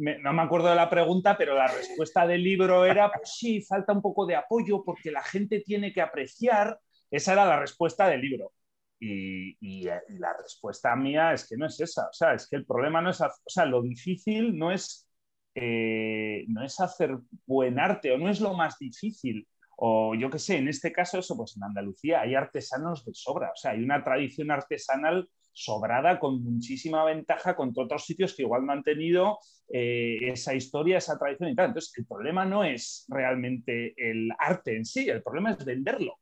no 0.00 0.32
me 0.32 0.42
acuerdo 0.42 0.68
de 0.68 0.76
la 0.76 0.90
pregunta, 0.90 1.36
pero 1.36 1.54
la 1.54 1.66
respuesta 1.66 2.26
del 2.26 2.42
libro 2.42 2.84
era, 2.84 3.10
pues 3.12 3.34
sí, 3.36 3.62
falta 3.62 3.92
un 3.92 4.02
poco 4.02 4.26
de 4.26 4.36
apoyo 4.36 4.82
porque 4.84 5.10
la 5.10 5.22
gente 5.22 5.60
tiene 5.60 5.92
que 5.92 6.00
apreciar. 6.02 6.78
Esa 7.10 7.32
era 7.32 7.44
la 7.44 7.60
respuesta 7.60 8.08
del 8.08 8.20
libro. 8.20 8.52
Y, 9.00 9.84
la 9.84 10.34
respuesta 10.42 10.94
mía 10.96 11.32
es 11.32 11.46
que 11.48 11.56
no 11.56 11.66
es 11.66 11.80
esa. 11.80 12.08
O 12.08 12.12
sea, 12.12 12.34
es 12.34 12.48
que 12.48 12.56
el 12.56 12.66
problema 12.66 13.00
no 13.00 13.10
es, 13.10 13.20
o 13.20 13.30
sea, 13.46 13.64
lo 13.64 13.82
difícil 13.82 14.56
no 14.56 14.72
es, 14.72 15.08
eh, 15.54 16.44
no 16.48 16.64
es 16.64 16.78
hacer 16.80 17.16
buen 17.46 17.78
arte 17.78 18.12
o 18.12 18.18
no 18.18 18.28
es 18.30 18.40
lo 18.40 18.54
más 18.54 18.78
difícil. 18.78 19.46
O 19.76 20.14
yo 20.14 20.30
qué 20.30 20.38
sé, 20.38 20.58
en 20.58 20.68
este 20.68 20.92
caso, 20.92 21.18
eso, 21.18 21.36
pues 21.36 21.56
en 21.56 21.64
Andalucía 21.64 22.20
hay 22.20 22.34
artesanos 22.34 23.04
de 23.04 23.14
sobra, 23.14 23.50
o 23.50 23.56
sea, 23.56 23.72
hay 23.72 23.82
una 23.82 24.04
tradición 24.04 24.50
artesanal 24.50 25.28
sobrada 25.52 26.18
con 26.18 26.42
muchísima 26.42 27.04
ventaja 27.04 27.56
contra 27.56 27.84
otros 27.84 28.04
sitios 28.04 28.34
que 28.34 28.42
igual 28.42 28.66
no 28.66 28.72
han 28.72 28.82
tenido 28.82 29.38
eh, 29.72 30.18
esa 30.22 30.54
historia, 30.54 30.98
esa 30.98 31.18
tradición 31.18 31.50
y 31.50 31.54
tal. 31.54 31.66
Entonces, 31.66 31.92
el 31.96 32.06
problema 32.06 32.44
no 32.44 32.64
es 32.64 33.04
realmente 33.08 33.94
el 33.96 34.30
arte 34.38 34.76
en 34.76 34.84
sí, 34.84 35.08
el 35.08 35.22
problema 35.22 35.52
es 35.52 35.64
venderlo. 35.64 36.18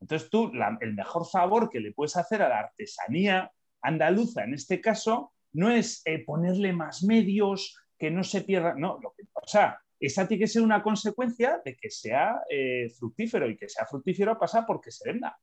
Entonces 0.00 0.30
tú, 0.30 0.50
el 0.80 0.94
mejor 0.94 1.26
favor 1.26 1.68
que 1.68 1.80
le 1.80 1.92
puedes 1.92 2.16
hacer 2.16 2.40
a 2.40 2.48
la 2.48 2.60
artesanía 2.60 3.52
andaluza 3.82 4.44
en 4.44 4.54
este 4.54 4.80
caso 4.80 5.32
no 5.52 5.70
es 5.70 6.00
eh, 6.06 6.24
ponerle 6.24 6.72
más 6.72 7.02
medios, 7.02 7.76
que 7.98 8.10
no 8.10 8.24
se 8.24 8.40
pierda, 8.42 8.74
no, 8.74 8.98
lo 9.02 9.12
que, 9.14 9.24
o 9.34 9.46
sea, 9.46 9.78
esa 9.98 10.26
tiene 10.26 10.44
que 10.44 10.48
ser 10.48 10.62
una 10.62 10.82
consecuencia 10.82 11.60
de 11.62 11.76
que 11.76 11.90
sea 11.90 12.40
eh, 12.48 12.88
fructífero 12.98 13.50
y 13.50 13.58
que 13.58 13.68
sea 13.68 13.84
fructífero 13.84 14.38
pasa 14.38 14.64
porque 14.64 14.90
se 14.90 15.06
venda, 15.06 15.38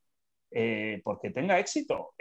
porque 1.03 1.29
tenga 1.29 1.59
éxito. 1.59 2.15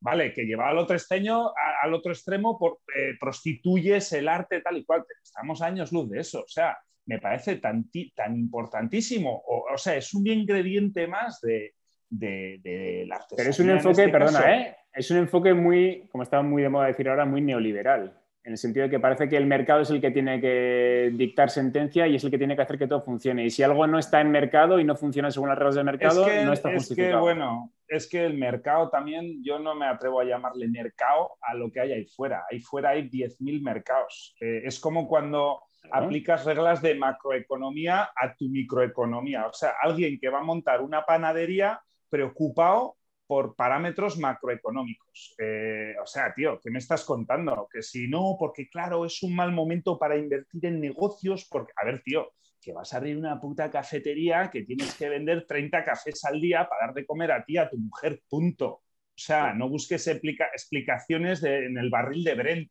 Vale, 0.00 0.32
que 0.32 0.44
lleva 0.44 0.68
al 0.68 0.78
otro 0.78 0.96
extremo, 0.96 1.52
al 1.82 1.94
otro 1.94 2.12
extremo 2.12 2.58
por, 2.58 2.80
prostituyes 3.18 4.12
el 4.12 4.28
arte 4.28 4.60
tal 4.60 4.78
y 4.78 4.84
cual, 4.84 5.04
estamos 5.22 5.62
años 5.62 5.92
luz 5.92 6.10
de 6.10 6.20
eso, 6.20 6.40
o 6.40 6.48
sea, 6.48 6.78
me 7.06 7.18
parece 7.18 7.56
tan, 7.56 7.90
tan 8.14 8.36
importantísimo, 8.36 9.42
o, 9.46 9.76
sea, 9.78 9.96
es 9.96 10.12
un 10.14 10.26
ingrediente 10.26 11.06
más 11.06 11.40
de, 11.40 11.74
de, 12.08 13.04
la 13.06 13.16
artesanía. 13.16 13.36
Pero 13.36 13.50
es 13.50 13.60
un 13.60 13.70
enfoque, 13.70 14.04
este 14.04 14.12
perdona, 14.12 14.56
¿eh? 14.56 14.76
es 14.92 15.10
un 15.10 15.16
enfoque 15.18 15.54
muy, 15.54 16.06
como 16.10 16.22
estaba 16.22 16.42
muy 16.42 16.62
de 16.62 16.68
moda 16.68 16.86
decir 16.86 17.08
ahora, 17.08 17.24
muy 17.24 17.40
neoliberal 17.40 18.14
en 18.48 18.52
el 18.52 18.58
sentido 18.58 18.84
de 18.84 18.90
que 18.90 18.98
parece 18.98 19.28
que 19.28 19.36
el 19.36 19.44
mercado 19.44 19.82
es 19.82 19.90
el 19.90 20.00
que 20.00 20.10
tiene 20.10 20.40
que 20.40 21.10
dictar 21.12 21.50
sentencia 21.50 22.06
y 22.06 22.16
es 22.16 22.24
el 22.24 22.30
que 22.30 22.38
tiene 22.38 22.56
que 22.56 22.62
hacer 22.62 22.78
que 22.78 22.86
todo 22.86 23.02
funcione. 23.02 23.44
Y 23.44 23.50
si 23.50 23.62
algo 23.62 23.86
no 23.86 23.98
está 23.98 24.22
en 24.22 24.30
mercado 24.30 24.80
y 24.80 24.84
no 24.84 24.96
funciona 24.96 25.30
según 25.30 25.50
las 25.50 25.58
reglas 25.58 25.74
del 25.74 25.84
mercado, 25.84 26.26
no 26.26 26.54
está 26.54 26.72
justificado. 26.72 27.10
Es 27.10 27.14
que, 27.14 27.20
bueno, 27.20 27.72
es 27.86 28.08
que 28.08 28.24
el 28.24 28.38
mercado 28.38 28.88
también, 28.88 29.44
yo 29.44 29.58
no 29.58 29.74
me 29.74 29.84
atrevo 29.84 30.20
a 30.20 30.24
llamarle 30.24 30.66
mercado 30.66 31.32
a 31.42 31.52
lo 31.52 31.70
que 31.70 31.80
hay 31.80 31.92
ahí 31.92 32.06
fuera. 32.06 32.46
Ahí 32.50 32.60
fuera 32.60 32.90
hay 32.90 33.10
10.000 33.10 33.62
mercados. 33.62 34.34
Eh, 34.40 34.62
es 34.64 34.80
como 34.80 35.06
cuando 35.06 35.60
aplicas 35.92 36.46
reglas 36.46 36.80
de 36.80 36.94
macroeconomía 36.94 38.12
a 38.16 38.34
tu 38.34 38.48
microeconomía. 38.48 39.46
O 39.46 39.52
sea, 39.52 39.74
alguien 39.82 40.18
que 40.18 40.30
va 40.30 40.38
a 40.38 40.42
montar 40.42 40.80
una 40.80 41.04
panadería 41.04 41.82
preocupado 42.08 42.96
por 43.28 43.54
parámetros 43.54 44.18
macroeconómicos. 44.18 45.34
Eh, 45.38 45.94
o 46.02 46.06
sea, 46.06 46.32
tío, 46.34 46.58
¿qué 46.60 46.70
me 46.70 46.78
estás 46.78 47.04
contando? 47.04 47.68
Que 47.70 47.82
si 47.82 48.08
no, 48.08 48.36
porque 48.38 48.70
claro, 48.70 49.04
es 49.04 49.22
un 49.22 49.36
mal 49.36 49.52
momento 49.52 49.98
para 49.98 50.16
invertir 50.16 50.64
en 50.64 50.80
negocios, 50.80 51.46
porque, 51.48 51.72
a 51.76 51.84
ver, 51.84 52.02
tío, 52.02 52.32
que 52.58 52.72
vas 52.72 52.92
a 52.92 52.96
abrir 52.96 53.18
una 53.18 53.38
puta 53.38 53.70
cafetería 53.70 54.50
que 54.50 54.62
tienes 54.62 54.94
que 54.94 55.10
vender 55.10 55.46
30 55.46 55.84
cafés 55.84 56.24
al 56.24 56.40
día 56.40 56.66
para 56.66 56.86
dar 56.86 56.94
de 56.94 57.04
comer 57.04 57.30
a 57.30 57.44
ti, 57.44 57.58
a 57.58 57.68
tu 57.68 57.76
mujer, 57.76 58.22
punto. 58.30 58.66
O 58.66 59.20
sea, 59.20 59.52
no 59.52 59.68
busques 59.68 60.06
explicaciones 60.06 61.42
en 61.44 61.76
el 61.76 61.90
barril 61.90 62.24
de 62.24 62.34
Brent. 62.34 62.70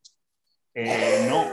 Eh, 0.74 1.28
no, 1.30 1.46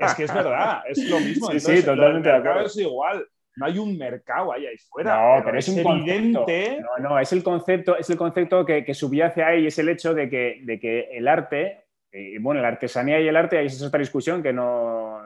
es 0.00 0.14
que 0.14 0.24
es 0.24 0.34
verdad, 0.34 0.82
es 0.88 1.08
lo 1.08 1.20
mismo. 1.20 1.52
Sí, 1.52 1.60
sí, 1.60 1.84
totalmente 1.84 2.28
de 2.30 2.34
acuerdo. 2.34 2.66
Es 2.66 2.76
igual 2.78 3.24
no 3.56 3.66
hay 3.66 3.78
un 3.78 3.96
mercado 3.96 4.52
ahí, 4.52 4.66
ahí 4.66 4.76
fuera. 4.78 5.38
No, 5.38 5.44
pero, 5.44 5.58
es, 5.58 5.68
un 5.68 5.78
evidente. 5.78 6.80
No, 6.80 7.10
no, 7.10 7.18
es 7.18 7.32
el 7.32 7.42
concepto, 7.42 7.96
es 7.96 8.10
el 8.10 8.16
concepto 8.16 8.64
que, 8.64 8.84
que 8.84 8.94
subyace 8.94 9.42
ahí, 9.42 9.66
es 9.66 9.78
el 9.78 9.88
hecho 9.88 10.14
de 10.14 10.28
que, 10.28 10.60
de 10.62 10.80
que 10.80 11.08
el 11.12 11.28
arte, 11.28 11.84
y 12.12 12.38
bueno, 12.38 12.60
la 12.60 12.68
artesanía 12.68 13.20
y 13.20 13.28
el 13.28 13.36
arte, 13.36 13.58
ahí 13.58 13.66
es 13.66 13.82
otra 13.82 14.00
discusión 14.00 14.42
que 14.42 14.52
no, 14.52 15.20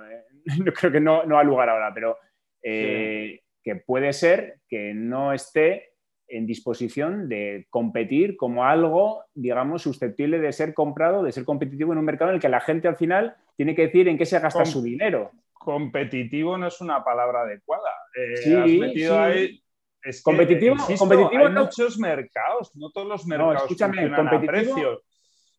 creo 0.75 0.93
que 0.93 1.01
no, 1.01 1.25
no, 1.25 1.39
ha 1.39 1.45
lugar 1.45 1.69
ahora, 1.69 1.93
pero 1.95 2.19
eh, 2.63 3.41
que 3.63 3.77
puede 3.77 4.13
ser 4.13 4.61
que 4.69 4.93
no 4.95 5.33
esté 5.33 5.93
en 6.31 6.47
disposición 6.47 7.29
de 7.29 7.67
competir 7.71 8.37
como 8.37 8.67
algo, 8.67 9.25
digamos, 9.35 9.83
susceptible 9.83 10.39
de 10.39 10.53
ser 10.53 10.75
comprado, 10.75 11.23
de 11.23 11.33
ser 11.33 11.45
competitivo 11.45 11.93
en 11.93 11.99
un 11.99 12.05
mercado 12.05 12.31
en 12.31 12.37
el 12.37 12.41
que 12.41 12.51
la 12.51 12.61
gente 12.61 12.87
al 12.87 12.97
final 12.97 13.37
tiene 13.57 13.75
que 13.75 13.87
decir 13.87 14.09
en 14.09 14.19
qué 14.19 14.27
se 14.27 14.39
gasta 14.39 14.67
su 14.67 14.83
dinero 14.83 15.33
competitivo 15.59 16.57
no 16.57 16.69
es 16.69 16.81
una 16.81 17.05
palabra 17.05 17.43
adecuada. 17.43 17.91
Eh, 18.15 18.37
sí, 18.37 18.79
metido 18.79 19.19
ahí. 19.19 19.63
Es 20.03 20.23
competitivo, 20.23 20.77
competitivo 20.97 21.47
hay 21.47 21.53
muchos 21.53 21.99
mercados, 21.99 22.75
no 22.77 22.91
todos 22.91 23.09
los 23.09 23.27
mercados 23.27 23.55
no, 23.55 23.61
escúchame, 23.61 24.15
competitivo... 24.15 25.03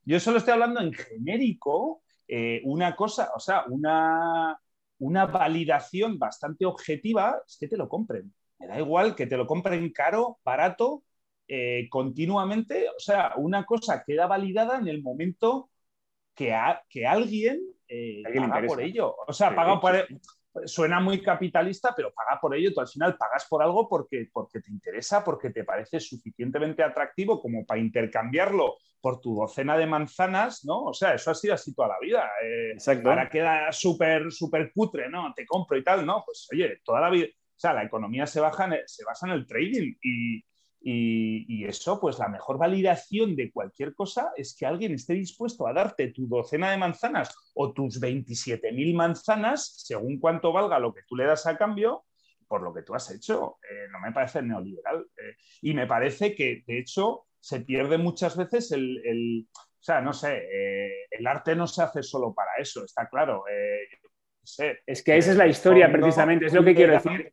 Yo 0.05 0.19
solo 0.19 0.37
estoy 0.37 0.53
hablando 0.53 0.79
en 0.79 0.93
genérico, 0.93 2.01
eh, 2.27 2.61
una 2.63 2.95
cosa, 2.95 3.31
o 3.35 3.39
sea, 3.39 3.65
una, 3.67 4.59
una 4.99 5.25
validación 5.25 6.17
bastante 6.17 6.65
objetiva 6.65 7.41
es 7.45 7.57
que 7.59 7.67
te 7.67 7.77
lo 7.77 7.87
compren. 7.87 8.33
Me 8.59 8.67
da 8.67 8.79
igual 8.79 9.15
que 9.15 9.27
te 9.27 9.37
lo 9.37 9.45
compren 9.45 9.91
caro, 9.91 10.39
barato, 10.43 11.03
eh, 11.47 11.87
continuamente. 11.89 12.87
O 12.89 12.99
sea, 12.99 13.33
una 13.37 13.65
cosa 13.65 14.03
queda 14.03 14.25
validada 14.25 14.79
en 14.79 14.87
el 14.87 15.01
momento 15.01 15.69
que, 16.33 16.55
que 16.89 17.05
alguien 17.05 17.61
eh, 17.89 18.23
paga 18.23 18.67
por 18.67 18.81
ello. 18.81 19.15
O 19.27 19.33
sea, 19.33 19.53
paga 19.53 19.79
por... 19.79 20.07
Suena 20.65 20.99
muy 20.99 21.21
capitalista, 21.21 21.93
pero 21.95 22.11
paga 22.11 22.39
por 22.39 22.55
ello. 22.55 22.73
Tú 22.73 22.81
al 22.81 22.87
final 22.87 23.17
pagas 23.17 23.45
por 23.47 23.61
algo 23.61 23.87
porque, 23.87 24.29
porque 24.31 24.61
te 24.61 24.71
interesa, 24.71 25.23
porque 25.23 25.51
te 25.51 25.63
parece 25.63 25.99
suficientemente 25.99 26.83
atractivo 26.83 27.39
como 27.39 27.65
para 27.65 27.79
intercambiarlo 27.79 28.77
por 28.99 29.21
tu 29.21 29.35
docena 29.35 29.77
de 29.77 29.85
manzanas, 29.85 30.65
¿no? 30.65 30.85
O 30.85 30.93
sea, 30.93 31.13
eso 31.13 31.31
ha 31.31 31.35
sido 31.35 31.53
así 31.53 31.73
toda 31.73 31.89
la 31.89 31.99
vida. 32.01 32.29
Eh, 32.43 32.71
Exacto. 32.73 33.09
Ahora 33.09 33.29
queda 33.29 33.71
súper, 33.71 34.31
súper 34.31 34.71
cutre, 34.73 35.09
¿no? 35.09 35.33
Te 35.33 35.45
compro 35.45 35.77
y 35.77 35.83
tal, 35.83 36.05
¿no? 36.05 36.23
Pues 36.25 36.47
oye, 36.51 36.79
toda 36.83 37.01
la 37.01 37.09
vida... 37.09 37.27
O 37.27 37.59
sea, 37.59 37.73
la 37.73 37.83
economía 37.83 38.25
se, 38.25 38.39
baja 38.39 38.69
se 38.85 39.03
basa 39.03 39.27
en 39.27 39.33
el 39.33 39.45
trading 39.45 39.93
y, 40.01 40.43
y, 40.81 41.65
eso, 41.65 41.99
pues 41.99 42.17
la 42.19 42.29
mejor 42.29 42.57
validación 42.57 43.35
de 43.35 43.51
cualquier 43.51 43.93
cosa 43.93 44.31
es 44.35 44.55
que 44.55 44.65
alguien 44.65 44.93
esté 44.93 45.13
dispuesto 45.13 45.67
a 45.67 45.73
darte 45.73 46.07
tu 46.09 46.27
docena 46.27 46.71
de 46.71 46.77
manzanas 46.77 47.35
o 47.53 47.73
tus 47.73 47.99
27.000 48.01 48.95
manzanas, 48.95 49.73
según 49.85 50.19
cuánto 50.19 50.53
valga 50.53 50.79
lo 50.79 50.93
que 50.93 51.01
tú 51.07 51.15
le 51.15 51.25
das 51.25 51.45
a 51.47 51.57
cambio, 51.57 52.05
por 52.47 52.61
lo 52.61 52.73
que 52.73 52.83
tú 52.83 52.95
has 52.95 53.11
hecho. 53.11 53.59
Eh, 53.69 53.87
no 53.91 53.99
me 53.99 54.13
parece 54.13 54.41
neoliberal. 54.41 55.05
Eh, 55.17 55.35
y 55.61 55.73
me 55.73 55.85
parece 55.85 56.33
que, 56.33 56.63
de 56.65 56.79
hecho, 56.79 57.25
se 57.39 57.61
pierde 57.61 57.97
muchas 57.97 58.37
veces 58.37 58.71
el... 58.71 59.47
o 59.53 59.83
sea, 59.83 60.01
no 60.01 60.13
sé, 60.13 60.37
eh, 60.37 61.07
el 61.11 61.27
arte 61.27 61.55
no 61.55 61.67
se 61.67 61.83
hace 61.83 62.03
solo 62.03 62.33
para 62.33 62.51
eso, 62.57 62.85
está 62.85 63.07
claro. 63.09 63.43
es 64.85 65.03
que 65.03 65.17
esa 65.17 65.31
es 65.31 65.37
la 65.37 65.47
historia, 65.47 65.91
precisamente, 65.91 66.45
es 66.45 66.53
lo 66.53 66.63
que 66.63 66.73
quiero 66.73 66.93
decir 66.93 67.29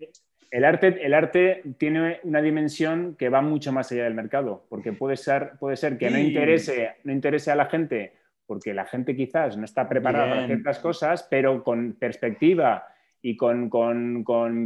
el 0.50 0.65
arte, 0.65 1.05
el 1.05 1.15
arte 1.15 1.62
tiene 1.79 2.21
una 2.23 2.41
dimensión 2.41 3.17
que 3.19 3.29
va 3.29 3.41
mucho 3.41 3.73
más 3.73 3.91
allá 3.93 4.05
del 4.05 4.15
mercado, 4.15 4.65
porque 4.69 4.93
puede 4.93 5.17
ser, 5.17 5.53
puede 5.59 5.76
ser 5.76 5.99
que 5.99 6.11
no, 6.11 6.19
interese, 6.19 6.97
no 7.05 7.12
interese 7.12 7.50
a 7.50 7.57
la 7.57 7.67
gente, 7.67 8.15
porque 8.47 8.75
la 8.75 8.87
gente 8.87 9.17
quizás 9.17 9.57
no 9.57 9.65
está 9.65 9.88
preparada 9.88 10.31
para 10.31 10.47
ciertas 10.47 10.79
cosas, 10.79 11.26
pero 11.29 11.62
con 11.62 11.95
perspectiva 11.95 12.87
y 13.23 13.37
con, 13.37 13.71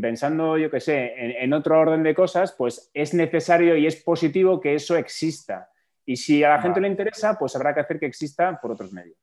pensando, 0.02 0.58
yo 0.58 0.70
qué 0.70 0.80
sé, 0.80 1.14
en, 1.16 1.52
otro 1.52 1.78
orden 1.78 2.02
de 2.02 2.14
cosas, 2.14 2.52
pues 2.52 2.90
es 2.92 3.14
necesario 3.14 3.76
y 3.76 3.86
es 3.86 3.96
positivo 3.96 4.60
que 4.60 4.74
eso 4.74 4.96
exista. 4.96 5.70
Y 6.04 6.16
si 6.16 6.42
a 6.44 6.50
la 6.50 6.62
gente 6.62 6.80
le 6.80 6.88
interesa, 6.88 7.38
pues 7.38 7.54
habrá 7.56 7.72
que 7.72 7.80
hacer 7.80 7.98
que 7.98 8.06
exista 8.06 8.60
por 8.60 8.72
otros 8.72 8.92
medios 8.92 9.19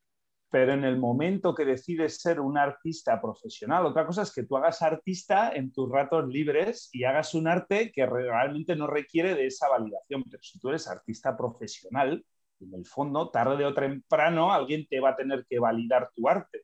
pero 0.50 0.74
en 0.74 0.84
el 0.86 0.98
momento 0.98 1.54
que 1.54 1.66
decides 1.66 2.22
ser 2.22 2.39
un 2.39 2.58
artista 2.58 3.22
profesional, 3.22 3.86
otra 3.86 4.06
cosa 4.06 4.22
es 4.22 4.34
que 4.34 4.44
tú 4.44 4.56
hagas 4.56 4.82
artista 4.82 5.51
en 5.54 5.72
tus 5.72 5.92
ratos 5.92 6.27
libres 6.27 6.89
y 6.94 7.04
hagas 7.04 7.34
un 7.34 7.48
arte 7.48 7.92
que 7.92 8.06
realmente 8.06 8.75
no 8.75 8.88
requiere 8.88 9.36
de 9.36 9.48
esa 9.48 9.68
validación. 9.68 10.24
Pero 10.30 10.42
si 10.42 10.60
tú 10.60 10.70
eres 10.70 10.88
artista 10.88 11.36
profesional, 11.36 12.24
en 12.60 12.74
el 12.74 12.86
fondo, 12.86 13.30
tarde 13.30 13.66
o 13.66 13.74
temprano, 13.74 14.51
alguien 14.51 14.88
te 14.88 15.00
va 15.00 15.10
a 15.10 15.16
tener 15.16 15.46
que 15.50 15.60
validar 15.60 16.10
tu 16.16 16.27
arte. 16.27 16.63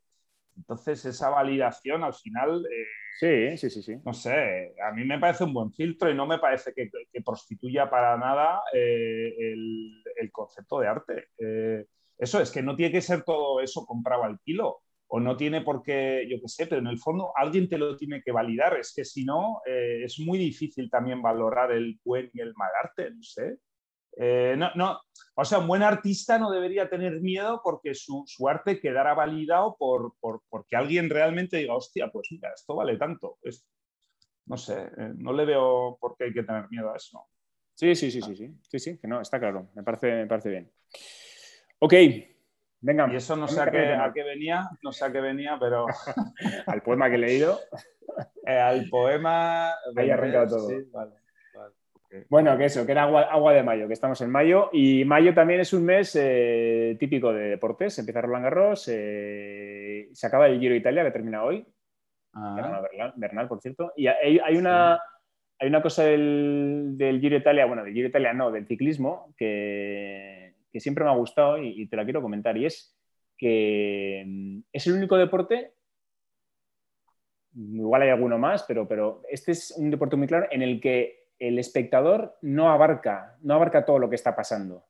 Entonces, 0.55 1.03
esa 1.05 1.29
validación 1.29 2.03
al 2.03 2.13
final... 2.13 2.65
Eh, 2.65 2.85
sí, 3.19 3.57
sí, 3.57 3.69
sí, 3.69 3.83
sí. 3.83 4.01
No 4.05 4.13
sé, 4.13 4.75
a 4.81 4.91
mí 4.91 5.03
me 5.03 5.19
parece 5.19 5.43
un 5.43 5.53
buen 5.53 5.71
filtro 5.71 6.09
y 6.09 6.15
no 6.15 6.25
me 6.25 6.39
parece 6.39 6.73
que, 6.73 6.89
prostituya 7.23 7.89
para 7.89 8.17
nada 8.17 8.61
eh, 8.73 9.33
el, 9.37 10.31
concepto 10.31 10.79
de 10.79 10.87
arte. 10.87 11.27
Eh, 11.37 11.85
eso 12.23 12.39
es 12.39 12.51
que 12.51 12.61
no 12.61 12.75
tiene 12.75 12.91
que 12.91 13.01
ser 13.01 13.23
todo 13.23 13.59
eso 13.59 13.85
comprado 13.85 14.23
al 14.23 14.39
kilo 14.39 14.81
o 15.07 15.19
no 15.19 15.37
tiene 15.37 15.61
por 15.61 15.83
qué, 15.83 16.25
yo 16.27 16.37
qué 16.41 16.47
sé, 16.47 16.65
pero 16.65 16.81
en 16.81 16.87
el 16.87 16.97
fondo 16.97 17.31
alguien 17.35 17.69
te 17.69 17.77
lo 17.77 17.95
tiene 17.95 18.23
que 18.23 18.31
validar. 18.31 18.79
Es 18.79 18.93
que 18.95 19.05
si 19.05 19.23
no, 19.23 19.61
eh, 19.63 20.01
es 20.03 20.19
muy 20.19 20.39
difícil 20.39 20.89
también 20.89 21.21
valorar 21.21 21.71
el 21.71 21.99
buen 22.03 22.31
y 22.33 22.41
el 22.41 22.53
mal 22.55 22.71
arte, 22.83 23.11
no 23.11 23.21
sé. 23.21 23.59
Eh, 24.17 24.55
no, 24.57 24.71
no, 24.75 24.99
o 25.35 25.45
sea, 25.45 25.59
un 25.59 25.67
buen 25.67 25.83
artista 25.83 26.39
no 26.39 26.51
debería 26.51 26.89
tener 26.89 27.21
miedo 27.21 27.61
porque 27.63 27.93
su, 27.93 28.25
arte 28.47 28.79
quedará 28.79 29.13
validado 29.13 29.75
por, 29.77 30.13
porque 30.49 30.75
alguien 30.75 31.09
realmente 31.09 31.57
diga, 31.57 31.75
hostia, 31.75 32.09
pues 32.11 32.27
mira, 32.31 32.51
esto 32.55 32.75
vale 32.75 32.97
tanto. 32.97 33.37
no 34.45 34.57
sé, 34.57 34.81
eh, 34.97 35.13
no 35.15 35.31
le 35.33 35.45
veo 35.45 35.97
por 35.99 36.15
qué 36.17 36.25
hay 36.25 36.33
que 36.33 36.43
tener 36.43 36.67
miedo 36.69 36.91
a 36.91 36.97
eso. 36.97 37.23
Sí, 37.75 37.95
sí, 37.95 38.09
sí, 38.11 38.21
sí, 38.21 38.35
sí, 38.35 38.51
sí, 38.61 38.79
sí, 38.79 38.97
que 38.99 39.07
no, 39.07 39.21
está 39.21 39.39
claro, 39.39 39.69
me 39.75 39.83
parece, 39.83 40.11
me 40.11 40.27
parece 40.27 40.49
bien. 40.49 40.71
Ok, 41.79 41.93
venga. 42.81 43.09
Y 43.11 43.15
eso 43.15 43.35
no 43.35 43.47
sé 43.47 43.61
a 43.61 43.71
qué, 44.13 44.23
venía, 44.23 44.69
no 44.81 44.91
sé 44.91 45.05
a 45.05 45.11
qué 45.11 45.21
venía, 45.21 45.57
pero... 45.59 45.85
al 46.67 46.81
poema 46.81 47.09
que 47.09 47.15
he 47.15 47.19
leído. 47.19 47.59
Eh, 48.45 48.59
al 48.59 48.89
poema... 48.89 49.71
Ahí 49.95 50.09
arrancado 50.11 50.57
todo. 50.57 50.67
Sí, 50.67 50.75
vale. 50.91 51.13
Bueno, 52.29 52.57
que 52.57 52.65
eso, 52.65 52.85
que 52.85 52.91
era 52.91 53.03
agua, 53.03 53.53
de 53.53 53.63
mayo, 53.63 53.87
que 53.87 53.93
estamos 53.93 54.21
en 54.21 54.29
mayo. 54.29 54.69
Y 54.71 55.03
mayo 55.05 55.33
también 55.33 55.61
es 55.61 55.73
un 55.73 55.85
mes 55.85 56.15
eh, 56.19 56.95
típico 56.99 57.33
de 57.33 57.49
deportes. 57.49 57.97
Empieza 57.97 58.21
Roland 58.21 58.43
Garros, 58.43 58.87
eh, 58.91 60.09
se 60.13 60.27
acaba 60.27 60.47
el 60.47 60.59
Giro 60.59 60.73
de 60.73 60.79
Italia, 60.79 61.03
que 61.03 61.11
termina 61.11 61.43
hoy. 61.43 61.65
Ah. 62.33 62.81
Bernal, 63.15 63.47
por 63.47 63.61
cierto. 63.61 63.93
Y 63.95 64.07
hay, 64.07 64.55
una, 64.55 64.99
hay 65.59 65.67
una 65.67 65.81
cosa 65.81 66.03
del, 66.03 66.93
del 66.95 67.19
Giro 67.19 67.37
Italia, 67.37 67.65
bueno, 67.65 67.83
del 67.83 67.93
Giro 67.93 68.07
Italia 68.07 68.33
no, 68.33 68.51
del 68.51 68.67
ciclismo, 68.67 69.33
que, 69.37 70.32
siempre 70.79 71.03
me 71.03 71.11
ha 71.11 71.15
gustado 71.15 71.57
y, 71.61 71.87
te 71.87 71.95
la 71.95 72.03
quiero 72.03 72.21
comentar, 72.21 72.57
y 72.57 72.65
es 72.65 72.95
que 73.37 74.23
mm, 74.25 74.59
es 74.71 74.87
el 74.87 74.93
único 74.93 75.17
deporte, 75.17 75.73
igual 77.55 78.01
hay 78.01 78.09
alguno 78.09 78.37
más, 78.37 78.63
pero, 78.63 78.87
pero 78.87 79.21
este 79.29 79.51
es 79.51 79.71
un 79.77 79.91
deporte 79.91 80.15
muy 80.15 80.27
claro 80.27 80.47
en 80.51 80.61
el 80.61 80.79
que 80.81 81.27
el 81.39 81.59
espectador 81.59 82.37
no 82.41 82.71
abarca, 82.71 83.37
no 83.41 83.55
abarca 83.55 83.85
todo 83.85 83.99
lo 83.99 84.09
que 84.09 84.15
está 84.15 84.35
pasando. 84.35 84.85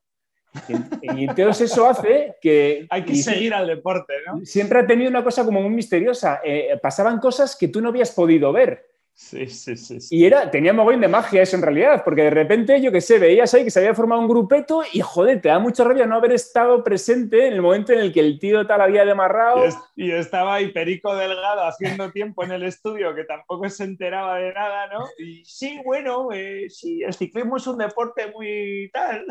Y, 1.01 1.23
entonces 1.25 1.71
eso 1.71 1.87
hace 1.87 2.35
que... 2.41 2.85
Hay 2.91 3.03
que 3.03 3.15
seguir 3.15 3.53
al 3.53 3.67
deporte, 3.67 4.13
¿no? 4.27 4.45
Siempre 4.45 4.79
ha 4.79 4.87
tenido 4.87 5.09
una 5.09 5.23
cosa 5.23 5.43
como 5.43 5.61
muy 5.61 5.71
misteriosa. 5.71 6.41
Eh, 6.43 6.77
pasaban 6.81 7.19
cosas 7.19 7.55
que 7.55 7.67
tú 7.67 7.81
no 7.81 7.89
habías 7.89 8.11
podido 8.11 8.51
ver. 8.53 8.85
Sí, 9.15 9.45
sí, 9.47 9.77
sí, 9.77 9.99
Y 10.09 10.25
era, 10.25 10.49
tenía 10.49 10.73
mogollón 10.73 11.01
de 11.01 11.07
magia 11.07 11.43
eso 11.43 11.55
en 11.55 11.61
realidad, 11.61 12.03
porque 12.03 12.23
de 12.23 12.29
repente, 12.31 12.81
yo 12.81 12.91
qué 12.91 12.99
sé, 12.99 13.19
veías 13.19 13.53
ahí 13.53 13.63
que 13.63 13.69
se 13.69 13.79
había 13.79 13.93
formado 13.93 14.21
un 14.21 14.27
grupeto 14.27 14.81
y 14.91 15.01
joder, 15.01 15.39
te 15.39 15.49
da 15.49 15.59
mucha 15.59 15.83
rabia 15.83 16.07
no 16.07 16.15
haber 16.15 16.31
estado 16.31 16.83
presente 16.83 17.45
en 17.45 17.53
el 17.53 17.61
momento 17.61 17.93
en 17.93 17.99
el 17.99 18.11
que 18.11 18.21
el 18.21 18.39
tío 18.39 18.65
tal 18.65 18.81
había 18.81 19.05
demarrado. 19.05 19.65
Y, 19.95 20.11
estaba 20.11 20.55
ahí 20.55 20.71
Perico 20.71 21.15
Delgado 21.15 21.63
haciendo 21.63 22.11
tiempo 22.11 22.43
en 22.43 22.53
el 22.53 22.63
estudio 22.63 23.13
que 23.13 23.23
tampoco 23.23 23.69
se 23.69 23.83
enteraba 23.83 24.37
de 24.37 24.51
nada, 24.51 24.87
¿no? 24.87 25.05
Y 25.19 25.45
sí, 25.45 25.79
bueno, 25.85 26.29
eh, 26.33 26.67
sí, 26.69 27.03
el 27.03 27.13
ciclismo 27.13 27.57
es 27.57 27.67
un 27.67 27.77
deporte 27.77 28.31
muy 28.31 28.89
tal. 28.91 29.25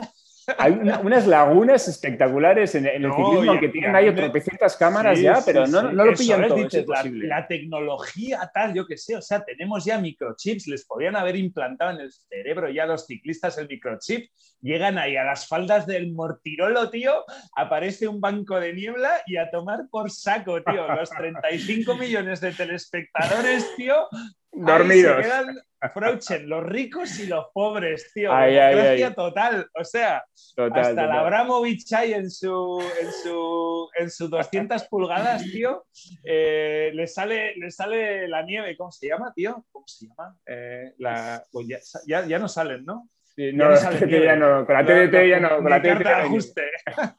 Hay 0.58 0.72
unas 0.72 1.26
lagunas 1.26 1.87
espectaculares 1.88 2.75
en, 2.75 2.87
el 2.87 3.12
ciclismo 3.12 3.61
que 3.61 3.68
tienen 3.68 3.94
ahí 3.94 4.12
tropecientas 4.14 4.76
cámaras 4.76 5.20
ya, 5.20 5.40
pero 5.44 5.66
no, 5.66 5.82
no, 5.82 6.04
lo 6.04 6.14
pillan 6.14 6.49
todo. 6.49 6.66
la, 7.04 7.46
tecnología 7.46 8.50
tal, 8.52 8.75
yo 8.75 8.87
qué 8.87 8.96
sé, 8.96 9.16
o 9.16 9.22
sea, 9.22 9.44
tenemos 9.44 9.84
ya 9.84 9.99
microchips, 9.99 10.66
les 10.66 10.84
podrían 10.84 11.16
haber 11.16 11.37
implantado 11.37 11.92
en 11.92 12.00
el 12.00 12.12
cerebro 12.12 12.70
ya 12.70 12.87
los 12.87 13.06
ciclistas 13.06 13.58
el 13.58 13.68
microchip, 13.68 14.30
llegan 14.61 14.99
ahí 14.99 15.16
a 15.16 15.25
las 15.25 15.46
faldas 15.46 15.87
del 15.87 16.12
Mortirolo, 16.12 16.90
tío, 16.90 17.25
aparece 17.56 18.08
un 18.08 18.20
banco 18.20 18.58
de 18.58 18.72
niebla 18.72 19.22
y 19.26 19.37
a 19.37 19.50
tomar 19.50 19.88
por 19.90 20.11
saco, 20.11 20.62
tío, 20.62 20.88
los 20.94 21.11
35 21.11 21.94
millones 21.96 22.40
de 22.40 22.52
telespectadores, 22.52 23.66
tío, 23.76 24.08
dormidos. 24.52 25.26
Frochen, 25.88 26.49
los 26.49 26.62
ricos 26.64 27.18
y 27.18 27.26
los 27.26 27.47
pobres, 27.52 28.12
tío. 28.14 28.32
Democracia 28.32 29.14
total. 29.14 29.68
O 29.75 29.85
sea, 29.85 30.25
hasta 30.56 31.06
la 31.06 31.21
Abramovich 31.21 31.92
ahí 31.92 32.12
en 32.12 32.30
su, 32.30 32.80
en 33.00 33.12
su, 33.12 33.88
en 33.99 34.11
sus 34.11 34.30
200 34.30 34.85
pulgadas, 34.85 35.42
tío, 35.42 35.87
eh, 36.25 36.92
le, 36.94 37.06
sale, 37.06 37.56
le 37.56 37.71
sale 37.71 38.28
la 38.28 38.42
nieve. 38.42 38.76
¿Cómo 38.76 38.92
se 38.92 39.09
llama, 39.09 39.32
tío? 39.35 39.64
¿Cómo 39.73 39.87
se 39.88 40.06
llama? 40.06 40.37
Eh, 40.47 40.94
la, 40.99 41.42
pues 41.50 41.66
ya, 42.06 42.26
ya, 42.26 42.38
no 42.38 42.47
salen, 42.47 42.85
¿no? 42.85 43.09
no, 43.37 43.71
no 43.71 43.76
ya 44.06 44.37
no, 44.37 44.64
con 44.64 44.75
la 44.75 44.85
TDT 44.85 45.28
ya 45.28 45.40
no. 45.40 45.56
Con 45.56 45.71
la, 45.71 45.82
carta 45.82 46.09
de 46.09 46.23
ajuste. 46.23 46.71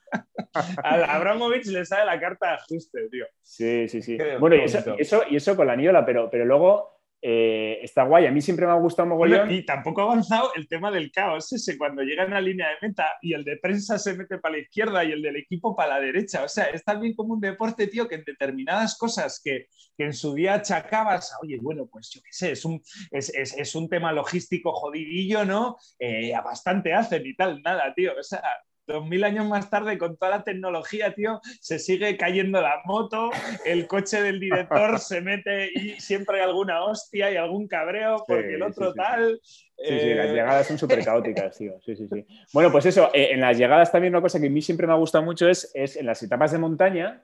A 0.84 1.16
Abramovich 1.16 1.66
le 1.66 1.84
sale 1.84 2.06
la 2.06 2.20
carta 2.20 2.48
de 2.50 2.54
ajuste, 2.54 3.10
tío. 3.10 3.26
Sí, 3.42 3.90
sí, 3.90 4.02
sí. 4.04 4.18
bueno, 4.40 4.56
y 4.56 4.62
eso, 4.62 4.96
eso, 5.00 5.24
y 5.28 5.36
eso, 5.38 5.56
con 5.56 5.66
la 5.66 5.76
niebla, 5.76 6.06
pero, 6.06 6.30
pero 6.30 6.46
luego 6.46 6.93
eh, 7.26 7.80
está 7.82 8.04
guay. 8.04 8.26
A 8.26 8.32
mí 8.32 8.42
siempre 8.42 8.66
me 8.66 8.74
ha 8.74 8.76
gustado 8.76 9.08
mogollón. 9.08 9.50
y 9.50 9.66
tampoco 9.66 10.02
ha 10.02 10.04
avanzado 10.04 10.52
el 10.56 10.68
tema 10.68 10.92
del 10.92 11.10
caos 11.10 11.54
ese, 11.54 11.78
cuando 11.78 12.02
llegan 12.02 12.34
a 12.34 12.42
línea 12.42 12.68
de 12.68 12.86
meta 12.86 13.06
y 13.22 13.34
el 13.34 13.46
de 13.46 13.56
prensa 13.56 13.98
se 13.98 14.14
mete 14.14 14.40
para 14.40 14.56
la 14.56 14.62
izquierda 14.62 15.06
y 15.06 15.14
el 15.14 15.22
del 15.22 15.38
equipo 15.38 15.74
para 15.74 15.96
la 15.96 16.02
derecha. 16.02 16.44
O 16.44 16.50
sea, 16.50 16.66
es 16.66 16.84
también 16.84 17.16
como 17.16 17.36
un 17.36 17.40
deporte, 17.40 17.88
tío, 17.88 18.10
que 18.10 18.16
en 18.16 18.26
determinadas 18.26 18.98
cosas 18.98 19.40
que, 19.42 19.68
en 19.98 20.14
su 20.14 20.34
día 20.34 20.56
achacabas, 20.56 21.34
oye, 21.42 21.58
bueno, 21.62 21.88
pues 21.90 22.10
yo 22.10 22.20
qué 22.22 22.34
sé, 22.34 22.52
es 22.52 22.66
un, 22.66 22.82
es, 23.12 23.76
un 23.76 23.88
tema 23.88 24.12
logístico 24.12 24.74
jodidillo, 24.74 25.46
¿no? 25.46 25.78
Eh, 26.00 26.34
bastante 26.44 26.94
hacen 26.94 27.26
y 27.26 27.36
tal, 27.38 27.62
nada, 27.62 27.94
tío. 27.96 28.12
O 28.20 28.24
sea, 28.24 28.44
dos 28.86 29.06
mil 29.06 29.24
años 29.24 29.48
más 29.48 29.70
tarde, 29.70 29.98
con 29.98 30.18
toda 30.18 30.32
la 30.32 30.44
tecnología, 30.44 31.14
tío, 31.14 31.40
se 31.60 31.80
sigue 31.80 32.18
cayendo 32.18 32.62
la 32.62 32.82
moto, 32.86 33.32
el 33.66 33.88
coche 33.88 34.22
del 34.22 34.40
director 34.40 35.00
se 35.00 35.22
mete 35.22 35.70
y 35.74 36.00
siempre 36.00 36.38
hay 36.38 36.44
alguna 36.44 36.84
hostia 36.84 37.32
y 37.32 37.38
algún 37.38 37.68
cabreo 37.68 38.24
porque 38.28 38.56
el 38.56 38.64
otro 38.64 38.94
tal. 38.94 39.40
Sí, 39.44 40.00
sí, 40.00 40.14
las 40.14 40.28
eh, 40.28 40.34
llegadas 40.34 40.68
son 40.68 40.78
súper 40.78 41.04
caóticas, 41.04 41.58
tío. 41.58 41.80
Sí, 41.86 41.96
sí, 41.96 42.08
sí. 42.12 42.26
Bueno, 42.54 42.72
pues 42.72 42.86
eso, 42.86 43.10
eh, 43.14 43.30
en 43.32 43.42
las 43.42 43.58
llegadas 43.58 43.92
también 43.92 44.14
una 44.14 44.22
cosa 44.22 44.40
que 44.40 44.48
a 44.48 44.50
mí 44.50 44.62
siempre 44.62 44.88
me 44.88 44.94
ha 44.94 44.98
gustado 44.98 45.24
mucho 45.24 45.48
es, 45.48 45.72
es 45.74 45.96
en 45.96 46.06
las 46.06 46.22
etapas 46.24 46.52
de 46.52 46.60
montaña, 46.60 47.24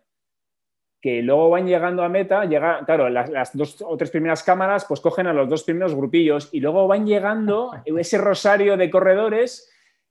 que 1.01 1.21
luego 1.21 1.49
van 1.49 1.65
llegando 1.65 2.03
a 2.03 2.09
meta, 2.09 2.43
llega, 2.45 2.83
claro, 2.85 3.09
las, 3.09 3.29
las, 3.29 3.55
dos 3.55 3.81
o 3.81 3.95
tres 3.95 4.11
primeras 4.11 4.43
cámaras 4.43 4.85
pues 4.85 4.99
cogen 4.99 5.27
a 5.27 5.33
los 5.33 5.47
dos 5.47 5.63
primeros 5.63 5.95
grupillos 5.95 6.49
y 6.51 6.59
luego 6.59 6.87
van 6.87 7.05
llegando 7.05 7.71
ese 7.85 8.17
rosario 8.17 8.75
de 8.75 8.89
corredores 8.89 9.69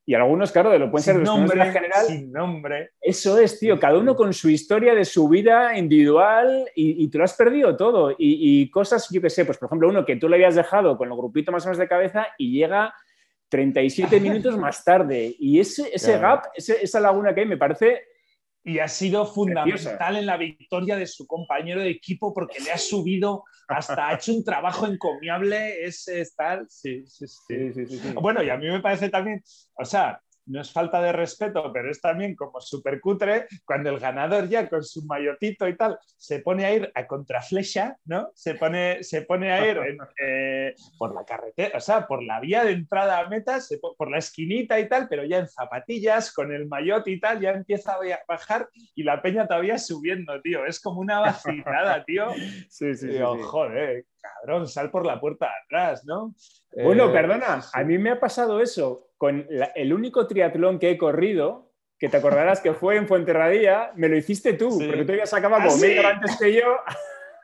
y 0.09 0.15
algunos, 0.15 0.51
claro, 0.53 0.71
de 0.71 0.79
lo 0.79 0.91
pueden 0.91 1.05
ser 1.05 1.19
de 1.19 1.25
nombre, 1.25 1.71
general. 1.71 2.07
Sin 2.07 2.33
nombre. 2.33 2.93
Eso 2.99 3.39
es, 3.39 3.61
tío, 3.61 3.79
cada 3.79 3.99
uno 3.99 4.17
con 4.17 4.33
su 4.33 4.49
historia 4.49 4.95
de 4.95 5.05
su 5.05 5.29
vida 5.29 5.77
individual 5.77 6.67
y, 6.75 7.05
y 7.05 7.11
tú 7.11 7.19
lo 7.19 7.25
has 7.25 7.35
perdido 7.35 7.77
todo. 7.77 8.15
Y, 8.17 8.71
cosas, 8.71 9.07
yo 9.11 9.21
qué 9.21 9.29
sé, 9.29 9.45
pues 9.45 9.59
por 9.59 9.67
ejemplo, 9.67 9.87
uno 9.87 10.07
que 10.07 10.17
tú 10.17 10.27
le 10.27 10.37
habías 10.37 10.55
dejado 10.55 10.97
con 10.97 11.11
el 11.11 11.15
grupito 11.15 11.53
más 11.53 11.67
o 11.67 11.69
menos 11.69 11.77
de 11.77 11.89
cabeza 11.89 12.27
y 12.39 12.59
llega 12.59 12.95
37 13.51 14.19
minutos 14.19 14.57
más 14.59 14.83
tarde. 14.83 15.37
Y 15.39 15.61
ese, 15.61 15.91
ese 15.93 16.19
gap, 16.19 16.45
esa 16.57 17.01
laguna 17.01 17.35
que 17.35 17.43
hay, 17.43 17.47
me 17.47 17.59
parece 17.59 18.05
y 18.69 18.81
ha 18.81 18.89
sido 18.89 19.25
fundamental 19.25 20.17
en 20.17 20.27
la 20.27 20.37
victoria 20.37 20.97
de 20.97 21.07
su 21.07 21.27
compañero 21.27 21.81
de 21.81 21.89
equipo 21.89 22.35
porque 22.35 22.61
le 22.61 22.71
ha 22.71 22.77
subido 22.77 23.45
hasta 23.67 24.09
ha 24.09 24.15
hecho 24.15 24.35
un 24.35 24.45
trabajo 24.45 24.87
encomiable 24.87 25.85
es 25.85 26.05
tal 26.37 26.67
sí 26.69 27.03
sí, 27.07 27.27
sí, 27.27 27.87
sí, 27.87 28.13
Bueno, 28.21 28.43
y 28.43 28.51
a 28.51 28.59
mí 28.59 28.69
me 28.69 28.81
parece 28.81 29.09
también, 29.09 29.43
o 29.75 29.85
sea, 29.85 30.21
no 30.49 30.61
es 30.61 30.73
falta 30.73 31.01
de 31.01 31.13
respeto, 31.13 31.71
pero 31.73 31.91
es 31.91 32.01
también 32.01 32.35
como 32.35 32.61
súper 32.61 33.01
cutre 33.01 33.47
cuando 33.65 33.91
el 33.91 33.99
ganador 33.99 34.49
ya 34.49 34.69
con 34.69 34.83
su 34.83 35.05
mayotito 35.05 35.69
y 35.69 35.77
tal 35.77 35.99
se 36.17 36.41
pone 36.41 36.65
a 36.65 36.75
ir 36.75 36.91
a 36.95 37.07
contraflecha, 37.07 37.97
¿no? 38.07 38.31
Se 38.35 38.55
pone, 38.55 39.03
se 39.03 39.23
pone 39.23 39.53
a 39.53 39.67
ir 39.67 39.79
eh, 40.21 40.75
por 40.99 41.15
la 41.15 41.25
carretera, 41.25 41.77
o 41.77 41.81
sea, 41.81 42.07
por 42.07 42.23
la 42.23 42.41
vía 42.41 42.65
de 42.65 42.73
entrada 42.73 43.19
a 43.19 43.29
meta, 43.29 43.59
por 43.97 44.11
la 44.11 44.19
esquinita 44.19 44.79
y 44.81 44.89
tal, 44.89 45.09
pero 45.09 45.25
ya 45.25 45.39
en 45.39 45.49
zapatillas, 45.49 46.33
con 46.33 46.53
el 46.53 46.67
mayot 46.67 47.07
y 47.07 47.21
tal, 47.21 47.41
ya 47.41 47.51
empieza 47.51 47.93
a 47.93 47.99
bajar 48.27 48.69
y 48.95 49.03
la 49.03 49.21
peña 49.23 49.47
todavía 49.47 49.79
subiendo, 49.79 50.41
tío. 50.41 50.65
Es 50.65 50.81
como 50.81 51.01
una 51.01 51.21
vacilada, 51.21 52.05
tío. 52.07 52.31
Sí, 52.69 52.95
sí, 52.95 53.13
sí, 53.13 53.19
Joder, 53.19 54.07
cabrón, 54.21 54.67
sal 54.67 54.91
por 54.91 55.07
la 55.07 55.21
puerta 55.21 55.47
de 55.47 55.53
atrás, 55.65 56.05
¿no? 56.05 56.35
Bueno, 56.73 57.11
eh, 57.11 57.13
perdona, 57.13 57.63
a 57.73 57.85
mí 57.85 57.99
me 57.99 58.11
ha 58.11 58.21
pasado 58.21 58.61
eso 58.61 59.08
con 59.19 59.47
el 59.51 59.93
único 59.93 60.27
triatlón 60.27 60.79
que 60.79 60.91
he 60.91 60.99
corrido, 60.99 61.73
que 61.99 62.09
te 62.09 62.17
acordarás 62.17 62.61
que 62.61 62.73
fue 62.73 62.97
en 62.97 63.09
Fuenterradía, 63.09 63.91
me 63.97 64.09
lo 64.09 64.17
hiciste 64.17 64.53
tú, 64.55 64.79
porque 64.79 65.05
tú 65.05 65.15
ya 65.15 65.27
sacabas 65.27 65.75
como 65.75 65.85
¿Ah, 65.85 66.11
antes 66.11 66.37
que 66.39 66.55
yo. 66.55 66.77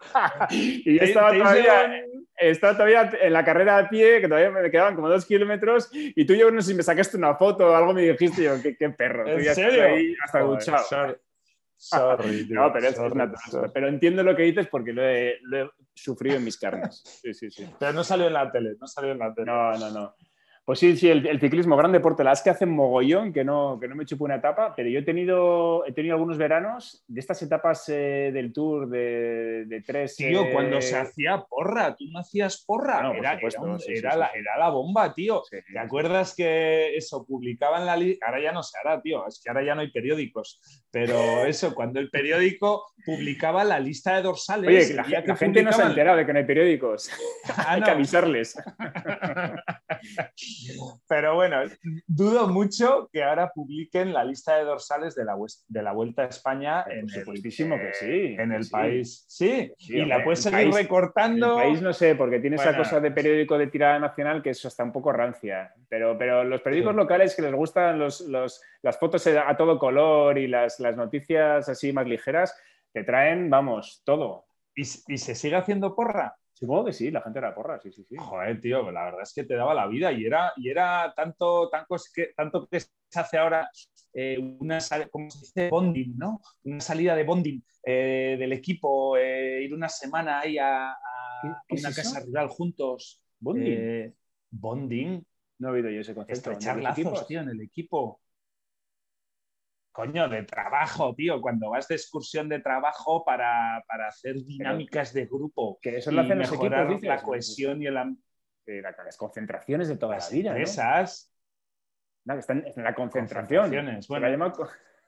y 0.51 0.97
yo 0.97 1.03
estaba 1.03 1.33
todavía, 1.33 2.05
estaba 2.37 2.73
todavía 2.75 3.11
en 3.21 3.33
la 3.33 3.45
carrera 3.45 3.79
a 3.79 3.89
pie, 3.89 4.21
que 4.21 4.29
todavía 4.29 4.51
me 4.51 4.71
quedaban 4.71 4.95
como 4.95 5.09
dos 5.09 5.27
kilómetros, 5.27 5.91
y 5.93 6.25
tú 6.25 6.35
yo 6.35 6.51
no 6.51 6.63
sé 6.63 6.71
si 6.71 6.77
me 6.77 6.85
sacaste 6.85 7.17
una 7.17 7.35
foto 7.35 7.67
o 7.67 7.75
algo, 7.75 7.93
me 7.93 8.03
dijiste 8.03 8.45
yo, 8.45 8.55
qué, 8.63 8.91
perro. 8.91 9.27
¿En 9.27 9.55
serio? 9.55 9.85
Ahí 9.85 10.15
hasta 10.25 10.41
duchado. 10.41 11.19
Sorry, 11.77 12.47
no, 12.51 12.73
pero, 12.73 12.89
es, 12.89 12.97
pero 13.75 13.89
entiendo 13.89 14.23
lo 14.23 14.37
que 14.37 14.45
dices 14.45 14.69
porque 14.69 14.93
lo 14.93 15.05
he, 15.05 15.39
lo 15.43 15.65
he, 15.65 15.71
sufrido 15.95 16.37
en 16.37 16.45
mis 16.45 16.57
carnes. 16.57 17.03
Sí, 17.23 17.35
sí, 17.35 17.51
sí. 17.51 17.69
Pero 17.79 17.93
no 17.93 18.03
salió 18.03 18.27
en 18.27 18.33
la 18.33 18.51
tele, 18.51 18.75
no 18.81 18.87
salió 18.87 19.13
en 19.13 19.19
la 19.19 19.35
tele. 19.35 19.47
No, 19.47 19.73
no, 19.73 19.91
no. 19.91 20.15
Pues 20.64 20.79
sí, 20.79 20.96
sí, 20.96 21.11
el, 21.11 21.40
ciclismo, 21.40 21.77
gran 21.77 21.92
deporte. 21.92 22.24
La 22.24 22.33
es 22.33 22.40
que 22.40 22.48
hace 22.48 22.64
mogollón, 22.64 23.35
que 23.35 23.44
no, 23.44 23.79
que 23.79 23.87
no 23.87 23.94
me 23.94 24.07
chupo 24.07 24.24
una 24.24 24.37
etapa, 24.37 24.72
pero 24.74 24.88
yo 24.88 25.00
he 25.00 25.03
tenido, 25.03 25.85
he 25.87 25.92
tenido 25.92 26.14
algunos 26.14 26.38
veranos 26.38 27.05
de 27.07 27.20
estas 27.20 27.42
etapas 27.42 27.87
eh, 27.90 28.31
del 28.33 28.50
Tour 28.50 28.88
de, 28.88 29.66
de 29.66 29.83
tres. 29.83 30.16
Tío, 30.16 30.44
eh, 30.44 30.53
cuando 30.55 30.81
se 30.81 30.96
hacía 30.96 31.44
porra, 31.46 31.94
tú 31.94 32.07
no 32.11 32.20
hacías 32.20 32.64
porra. 32.66 33.12
era, 33.14 33.38
era, 33.38 34.16
la, 34.16 34.29
era, 34.29 34.59
la, 34.59 34.70
bomba, 34.70 35.12
tío. 35.12 35.42
¿Te 35.50 35.79
acuerdas 35.79 36.35
que 36.35 36.96
eso 36.96 37.27
publicaban 37.27 37.85
la 37.85 37.98
lista? 37.98 38.24
Ahora 38.24 38.40
ya 38.40 38.53
no 38.53 38.62
se 38.62 38.79
hará, 38.79 39.03
tío, 39.03 39.27
es 39.27 39.42
que 39.44 39.50
ahora 39.50 39.66
ya 39.66 39.74
no 39.74 39.83
hay 39.83 39.90
periódicos. 39.90 40.62
Pero 40.90 41.14
eso, 41.44 41.74
cuando 41.74 42.00
el 42.00 42.09
periódico 42.09 42.87
publicaba 43.05 43.64
la 43.64 43.79
lista 43.79 44.16
de 44.16 44.22
dorsales. 44.22 44.90
Oye, 44.90 44.94
la, 44.94 45.37
gente 45.37 45.62
no 45.62 45.72
se 45.72 45.83
ha 45.83 45.88
enterado 45.88 46.16
de 46.16 46.24
que 46.24 46.33
no 46.33 46.38
hay 46.38 46.46
periódicos. 46.46 47.11
Ah, 47.48 47.64
hay 47.68 47.83
que 47.83 47.90
avisarles. 47.90 48.57
Pero 51.09 51.35
bueno, 51.35 51.59
dudo 52.07 52.49
mucho 52.49 53.09
que 53.12 53.23
ahora 53.23 53.51
publiquen 53.55 54.12
la 54.12 54.25
lista 54.25 54.57
de 54.57 54.64
dorsales 54.64 55.14
de 55.14 55.25
la, 55.25 55.37
de 55.69 55.83
la 55.83 55.93
Vuelta 55.93 56.23
a 56.23 56.27
España 56.27 56.85
en 56.88 57.07
el, 57.09 57.43
que 57.43 57.51
sí. 57.51 58.37
En 58.38 58.53
el 58.53 58.69
país. 58.69 59.25
Sí, 59.29 59.73
y 59.79 60.05
la 60.05 60.23
puedes 60.23 60.43
seguir 60.43 60.73
recortando. 60.73 61.61
El 61.61 61.69
país 61.69 61.83
no 61.83 61.93
sé, 61.93 62.14
porque 62.14 62.40
tiene 62.40 62.57
esa 62.57 62.77
cosa 62.77 63.01
de 63.01 63.11
periódico 63.11 63.59
de 63.59 63.69
tirada 63.69 63.99
nacional 63.99 64.43
que 64.43 64.51
eso 64.51 64.69
está 64.69 64.85
un 64.85 64.93
poco 64.93 65.12
rancia. 65.12 65.73
Pero, 65.88 66.17
pero 66.19 66.45
los 66.45 66.61
periódicos 66.61 66.95
locales 66.95 67.35
que 67.35 67.43
les 67.43 67.55
gustan 67.55 67.99
los, 67.99 68.21
las 68.83 68.99
fotos 68.99 69.27
a 69.27 69.57
todo 69.57 69.79
color 69.79 70.38
y 70.38 70.47
las, 70.47 70.81
las 70.81 70.97
noticias 70.97 71.69
así 71.69 71.93
más 71.93 72.07
ligeras, 72.07 72.57
te 72.93 73.05
traen, 73.05 73.51
vamos, 73.51 74.03
todo. 74.05 74.47
¿Y, 74.75 74.83
¿Y 74.83 75.19
se 75.19 75.35
sigue 75.35 75.57
haciendo 75.57 75.95
porra? 75.95 76.37
Supongo 76.55 76.85
que 76.85 76.93
sí, 76.93 77.11
la 77.11 77.21
gente 77.21 77.40
era 77.40 77.55
porra, 77.55 77.81
sí, 77.81 77.90
sí, 77.90 78.05
sí. 78.05 78.14
Joder, 78.17 78.61
tío, 78.61 78.90
la 78.93 79.05
verdad 79.05 79.23
es 79.23 79.35
que 79.35 79.43
te 79.43 79.57
daba 79.57 79.75
la 79.75 79.88
vida 79.88 80.12
y 80.12 80.25
era, 80.25 80.53
y 80.57 80.71
era 80.71 81.12
tanto, 81.14 81.69
tanto, 81.69 81.97
que, 82.14 82.29
tanto 82.37 82.69
que 82.69 82.79
se 82.81 82.88
hace 83.12 83.38
ahora 83.38 83.69
eh, 84.12 84.38
una, 84.38 84.79
¿cómo 85.11 85.29
se 85.31 85.40
dice? 85.40 85.69
Bonding, 85.69 86.17
¿no? 86.17 86.40
Una 86.62 86.81
salida 86.81 87.17
de 87.17 87.25
bonding 87.25 87.61
eh, 87.83 88.37
del 88.38 88.53
equipo, 88.53 89.17
eh, 89.17 89.64
ir 89.64 89.75
una 89.75 89.88
semana 89.88 90.40
ahí 90.40 90.57
a, 90.57 90.97
una 91.69 91.93
casa 91.93 92.21
rural 92.21 92.49
juntos. 92.49 93.21
¿Bonding? 93.40 94.14
bonding. 94.51 95.27
No 95.59 95.69
he 95.69 95.73
oído 95.73 95.90
yo 95.90 96.01
ese 96.01 96.14
concepto. 96.14 96.53
Estrechar 96.53 96.81
lazos, 96.81 97.27
tío, 97.27 97.40
en 97.40 97.49
el 97.49 97.61
equipo. 97.61 98.21
Coño, 99.95 100.29
de 100.29 100.43
trabajo, 100.43 101.15
tío, 101.15 101.41
cuando 101.41 101.71
vas 101.71 101.87
de 101.87 101.95
excursión 101.95 102.49
de 102.49 102.59
trabajo 102.59 103.25
para, 103.25 103.77
hacer 104.09 104.35
dinámicas 104.43 105.13
de 105.13 105.27
grupo. 105.27 105.79
Que 105.81 105.99
eso 105.99 106.11
lo 106.11 106.23
hacen 106.23 106.41
los 106.41 106.53
equipos, 106.53 107.03
La 107.03 107.23
cohesión 107.23 107.81
y 107.81 107.87
el... 107.87 107.95
Las 108.67 109.17
concentraciones 109.17 109.87
de 109.87 109.97
toda 109.97 110.17
las 110.17 110.33
la 110.33 110.37
vida, 110.37 110.59
Esas. 110.59 111.33
¿no? 112.25 112.35
están 112.35 112.65
en 112.67 112.83
la 112.83 112.93
concentración. 112.93 113.71
Bueno, 114.09 114.29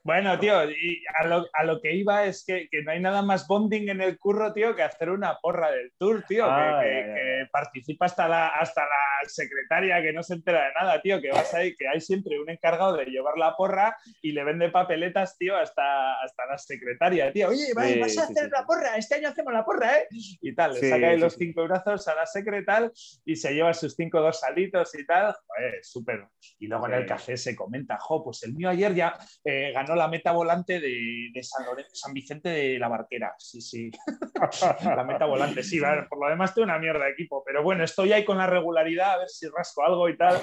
bueno, 0.06 0.38
tío, 0.38 0.70
y 0.70 1.02
a, 1.18 1.64
lo, 1.64 1.80
que 1.82 1.94
iba 1.94 2.24
es 2.24 2.44
que, 2.44 2.68
no 2.84 2.92
hay 2.92 3.00
nada 3.00 3.22
más 3.22 3.48
bonding 3.48 3.88
en 3.88 4.00
el 4.00 4.18
curro, 4.18 4.52
tío, 4.52 4.76
que 4.76 4.84
hacer 4.84 5.10
una 5.10 5.36
porra 5.40 5.72
del 5.72 5.92
tour, 5.98 6.24
tío, 6.28 6.46
que, 6.46 7.46
participa 7.50 8.06
hasta 8.06 8.28
la, 8.28 8.48
hasta 8.48 8.82
la 8.82 9.28
secretaria 9.28 10.00
que 10.00 10.12
no 10.12 10.22
se 10.22 10.34
entera 10.34 10.66
de 10.66 10.72
nada, 10.80 11.02
tío, 11.02 11.20
que 11.20 11.30
vas 11.30 11.52
ahí, 11.54 11.74
que 11.76 11.88
hay 11.88 12.00
siempre 12.00 12.38
un 12.38 12.48
encargado 12.48 12.96
de 12.96 13.06
llevar 13.06 13.36
la 13.36 13.56
porra 13.56 13.96
y 14.22 14.30
le 14.30 14.44
vende 14.44 14.70
papeletas, 14.70 15.36
tío, 15.36 15.56
hasta, 15.56 16.22
hasta 16.22 16.46
la 16.46 16.58
secretaria, 16.58 17.32
tío. 17.32 17.48
Oye, 17.48 17.74
vas 17.74 18.16
a 18.18 18.22
hacer 18.22 18.48
la 18.50 18.64
porra, 18.64 18.96
este 18.96 19.16
año 19.16 19.28
hacemos 19.28 19.52
la 19.52 19.64
porra, 19.64 19.98
¿eh? 19.98 20.06
Y 20.40 20.54
tal, 20.54 20.74
le 20.74 20.88
saca 20.88 21.08
ahí 21.08 21.18
los 21.18 21.34
cinco 21.34 21.64
brazos 21.64 22.06
a 22.06 22.14
la 22.14 22.26
secretaria 22.26 22.92
y 23.24 23.34
se 23.34 23.52
lleva 23.52 23.74
sus 23.74 23.96
cinco 23.96 24.20
dos 24.20 24.38
salitos 24.38 24.94
y 24.94 25.04
tal. 25.04 25.34
Joder, 25.46 25.80
súper. 25.82 26.28
Y 26.60 26.68
luego 26.68 26.86
en 26.86 26.94
el 26.94 27.06
café 27.06 27.36
se 27.36 27.56
comenta, 27.56 27.98
jo, 27.98 28.22
pues 28.22 28.42
el 28.44 28.54
mío 28.54 28.68
ayer 28.68 28.94
ya 28.94 29.18
eh, 29.44 29.72
ganó 29.72 29.95
la 29.96 30.08
meta 30.08 30.32
volante 30.32 30.80
de, 30.80 31.30
San, 31.42 32.12
Vicente 32.12 32.48
de 32.48 32.78
la 32.78 32.88
Barquera. 32.88 33.34
Sí, 33.38 33.60
sí. 33.60 33.90
la 34.84 35.04
meta 35.04 35.26
volante, 35.26 35.62
sí, 35.62 35.80
por 36.08 36.20
lo 36.20 36.28
demás 36.28 36.54
tengo 36.54 36.64
una 36.64 36.78
mierda 36.78 37.04
de 37.04 37.12
equipo, 37.12 37.42
pero 37.44 37.62
bueno, 37.62 37.84
estoy 37.84 38.12
ahí 38.12 38.24
con 38.24 38.38
la 38.38 38.46
regularidad 38.46 39.14
a 39.14 39.18
ver 39.18 39.28
si 39.28 39.48
rasco 39.48 39.84
algo 39.84 40.08
y 40.08 40.16
tal. 40.16 40.40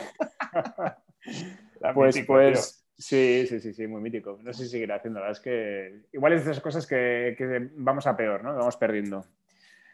pues, 1.93 2.23
pues, 2.25 2.85
sí, 2.97 3.45
sí, 3.47 3.59
sí, 3.59 3.73
sí, 3.73 3.87
muy 3.87 4.01
mítico. 4.01 4.39
No 4.41 4.53
sé 4.53 4.63
si 4.63 4.69
seguirá 4.69 4.95
haciendo, 4.95 5.25
es 5.27 5.39
que 5.39 6.03
igual 6.11 6.33
es 6.33 6.45
de 6.45 6.51
esas 6.51 6.63
cosas 6.63 6.85
que, 6.87 7.35
vamos 7.75 8.07
a 8.07 8.17
peor, 8.17 8.43
¿no? 8.43 8.55
Vamos 8.55 8.77
perdiendo. 8.77 9.25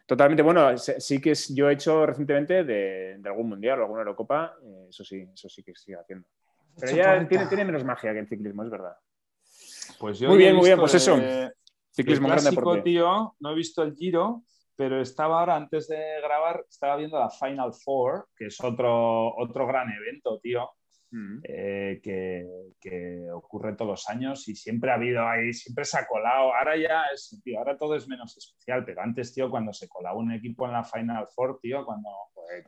Totalmente, 0.05 0.41
bueno, 0.41 0.75
sí 0.77 1.21
que 1.21 1.33
yo 1.49 1.69
he 1.69 1.73
hecho 1.73 2.05
recientemente 2.05 2.63
de, 2.63 3.21
algún 3.25 3.49
mundial 3.49 3.79
o 3.79 3.83
alguna 3.83 4.01
Eurocopa, 4.01 4.55
eh, 4.63 4.87
eso 4.89 5.03
sí, 5.03 5.29
eso 5.31 5.47
sí 5.47 5.61
que 5.61 5.75
sigue 5.75 5.99
haciendo. 5.99 6.27
Pero 6.79 6.95
ya 6.95 7.27
tiene, 7.27 7.45
tiene, 7.47 7.65
menos 7.65 7.83
magia 7.83 8.13
que 8.13 8.19
el 8.19 8.27
ciclismo, 8.27 8.63
es 8.63 8.69
verdad. 8.69 8.95
Pues 9.97 10.19
yo 10.19 10.29
muy 10.29 10.37
bien, 10.37 10.55
muy 10.55 10.65
bien, 10.65 10.79
pues 10.79 10.93
eso. 10.95 11.17
Ciclismo 11.91 12.27
clásico, 12.27 12.81
tío, 12.81 13.35
no 13.39 13.51
he 13.51 13.55
visto 13.55 13.83
el 13.83 13.95
Giro, 13.95 14.43
pero 14.75 15.01
estaba 15.01 15.39
ahora, 15.39 15.55
antes 15.55 15.87
de 15.87 15.97
grabar, 16.23 16.63
estaba 16.69 16.95
viendo 16.95 17.19
la 17.19 17.29
Final 17.29 17.73
Four, 17.73 18.29
que 18.35 18.45
es 18.45 18.63
otro, 18.63 19.35
otro 19.35 19.67
gran 19.67 19.89
evento, 19.91 20.39
tío. 20.39 20.69
Mm. 21.11 21.39
Eh, 21.43 21.99
que, 22.03 22.45
que, 22.79 23.29
ocurre 23.31 23.73
todos 23.73 23.91
los 23.91 24.09
años 24.09 24.47
y 24.47 24.55
siempre 24.55 24.91
ha 24.91 24.95
habido 24.95 25.27
ahí, 25.27 25.53
siempre 25.53 25.85
se 25.85 25.99
ha 25.99 26.07
colado. 26.07 26.53
Ahora 26.53 26.77
ya 26.77 27.03
es, 27.13 27.39
tío, 27.43 27.59
ahora 27.59 27.77
todo 27.77 27.95
es 27.95 28.07
menos 28.07 28.35
especial, 28.37 28.83
pero 28.85 29.01
antes, 29.01 29.33
tío, 29.33 29.49
cuando 29.49 29.73
se 29.73 29.87
colaba 29.87 30.17
un 30.17 30.31
equipo 30.31 30.65
en 30.65 30.73
la 30.73 30.83
Final 30.83 31.27
Four, 31.27 31.59
tío, 31.61 31.85
cuando, 31.85 32.09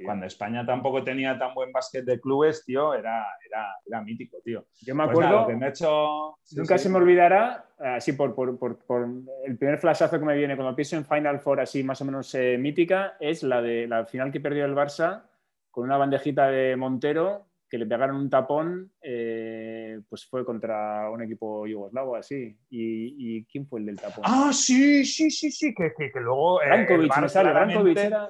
cuando 0.04 0.26
España 0.26 0.66
tampoco 0.66 1.04
tenía 1.04 1.38
tan 1.38 1.54
buen 1.54 1.72
básquet 1.72 2.06
de 2.06 2.20
clubes, 2.20 2.64
tío, 2.66 2.94
era, 2.94 3.26
era, 3.46 3.76
era 3.86 4.02
mítico, 4.02 4.38
tío. 4.44 4.66
Yo 4.82 4.96
me 4.96 5.06
pues 5.06 5.18
acuerdo, 5.18 5.48
que 5.48 5.56
me 5.56 5.66
ha 5.66 5.70
hecho... 5.70 6.36
nunca 6.56 6.78
se 6.78 6.90
me 6.90 6.98
olvidará, 6.98 7.66
así 7.80 8.14
por, 8.14 8.36
por, 8.36 8.58
por, 8.58 8.78
por, 8.86 9.08
el 9.46 9.58
primer 9.58 9.80
flashazo 9.80 10.20
que 10.20 10.26
me 10.26 10.38
viene 10.38 10.56
cuando 10.56 10.76
pienso 10.76 10.96
en 10.96 11.06
Final 11.06 11.40
Four 11.40 11.62
así 11.62 11.84
más 11.84 12.02
o 12.02 12.06
menos 12.06 12.34
eh, 12.36 12.58
mítica, 12.58 13.18
es 13.20 13.44
la 13.44 13.62
de 13.62 13.88
la 13.88 14.06
final 14.06 14.32
que 14.32 14.40
perdió 14.40 14.66
el 14.66 14.76
Barça 14.76 15.24
con 15.70 15.86
una 15.86 15.98
bandejita 15.98 16.48
de 16.48 16.76
Montero 16.76 17.48
que 17.72 17.78
le 17.78 17.86
pegaron 17.86 18.18
un 18.18 18.30
tapón, 18.30 18.92
eh, 19.02 19.81
pues 20.10 20.26
fue 20.26 20.46
contra 20.46 21.10
un 21.10 21.22
equipo 21.22 21.66
yugoslavo 21.68 22.16
así. 22.16 22.58
¿Y, 22.70 23.46
quién 23.46 23.68
fue 23.68 23.80
el 23.80 23.88
del 23.88 24.00
tapón? 24.00 24.24
Ah, 24.26 24.52
sí, 24.54 25.06
sí, 25.06 25.30
sí, 25.32 25.52
sí, 25.52 25.74
que, 25.74 25.94
que, 25.94 26.20
luego... 26.20 26.62
Eh, 26.62 26.68
Brankovic, 26.68 27.18
me 27.18 27.30
sale, 27.30 27.52
Brankovic 27.52 27.98
era... 27.98 28.30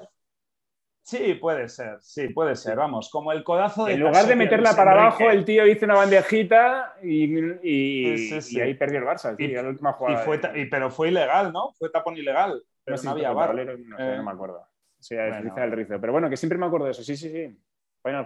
Sí, 1.03 1.33
puede 1.33 1.67
ser, 1.67 1.97
sí, 1.99 2.29
puede 2.29 2.55
ser, 2.55 2.77
vamos, 2.77 3.09
como 3.09 3.31
el 3.31 3.43
codazo 3.43 3.85
de... 3.85 3.93
En 3.93 4.01
lugar 4.01 4.27
de 4.27 4.35
meterla 4.35 4.75
para 4.75 4.91
abajo, 4.91 5.29
el 5.31 5.43
tío 5.43 5.65
hizo 5.65 5.85
una 5.85 5.95
bandejita 5.95 6.95
y, 7.01 7.25
y, 7.63 8.61
ahí 8.61 8.75
perdió 8.75 8.99
el 8.99 9.05
Barça, 9.05 9.35
y, 9.37 9.47
la 9.47 9.67
última 9.67 9.93
jugada. 9.93 10.19
Fue, 10.19 10.39
pero 10.69 10.91
fue 10.91 11.09
ilegal, 11.09 11.51
¿no? 11.51 11.73
Fue 11.73 11.89
tapón 11.89 12.17
ilegal, 12.17 12.63
pero 12.83 13.01
no, 13.03 13.11
había 13.11 13.31
bar. 13.31 13.55
No, 13.55 13.97
sé, 13.97 14.17
no 14.17 14.23
me 14.23 14.31
acuerdo. 14.31 14.67
Sí, 14.99 15.15
bueno. 15.15 15.63
el 15.63 15.71
rizo. 15.71 15.99
Pero 15.99 16.13
bueno, 16.13 16.29
que 16.29 16.37
siempre 16.37 16.59
me 16.59 16.67
acuerdo 16.67 16.85
de 16.85 16.91
eso, 16.91 17.03
sí, 17.03 17.17
sí, 17.17 17.29
sí. 17.29 17.57
Bueno, 18.03 18.25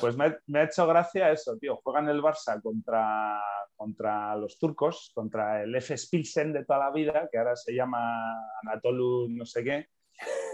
pues 0.00 0.16
me, 0.16 0.58
ha 0.58 0.64
hecho 0.64 0.86
gracia 0.86 1.30
eso, 1.30 1.56
tío. 1.56 1.76
Juegan 1.76 2.08
el 2.08 2.20
Barça 2.20 2.60
contra, 2.60 3.40
contra 3.76 4.34
los 4.36 4.58
turcos, 4.58 5.12
contra 5.14 5.62
el 5.62 5.74
F. 5.76 5.96
Spilsen 5.96 6.52
de 6.52 6.64
toda 6.64 6.80
la 6.80 6.90
vida, 6.90 7.28
que 7.30 7.38
ahora 7.38 7.54
se 7.54 7.72
llama 7.72 8.00
Anatolu 8.62 9.28
no 9.28 9.46
sé 9.46 9.62
qué. 9.62 9.86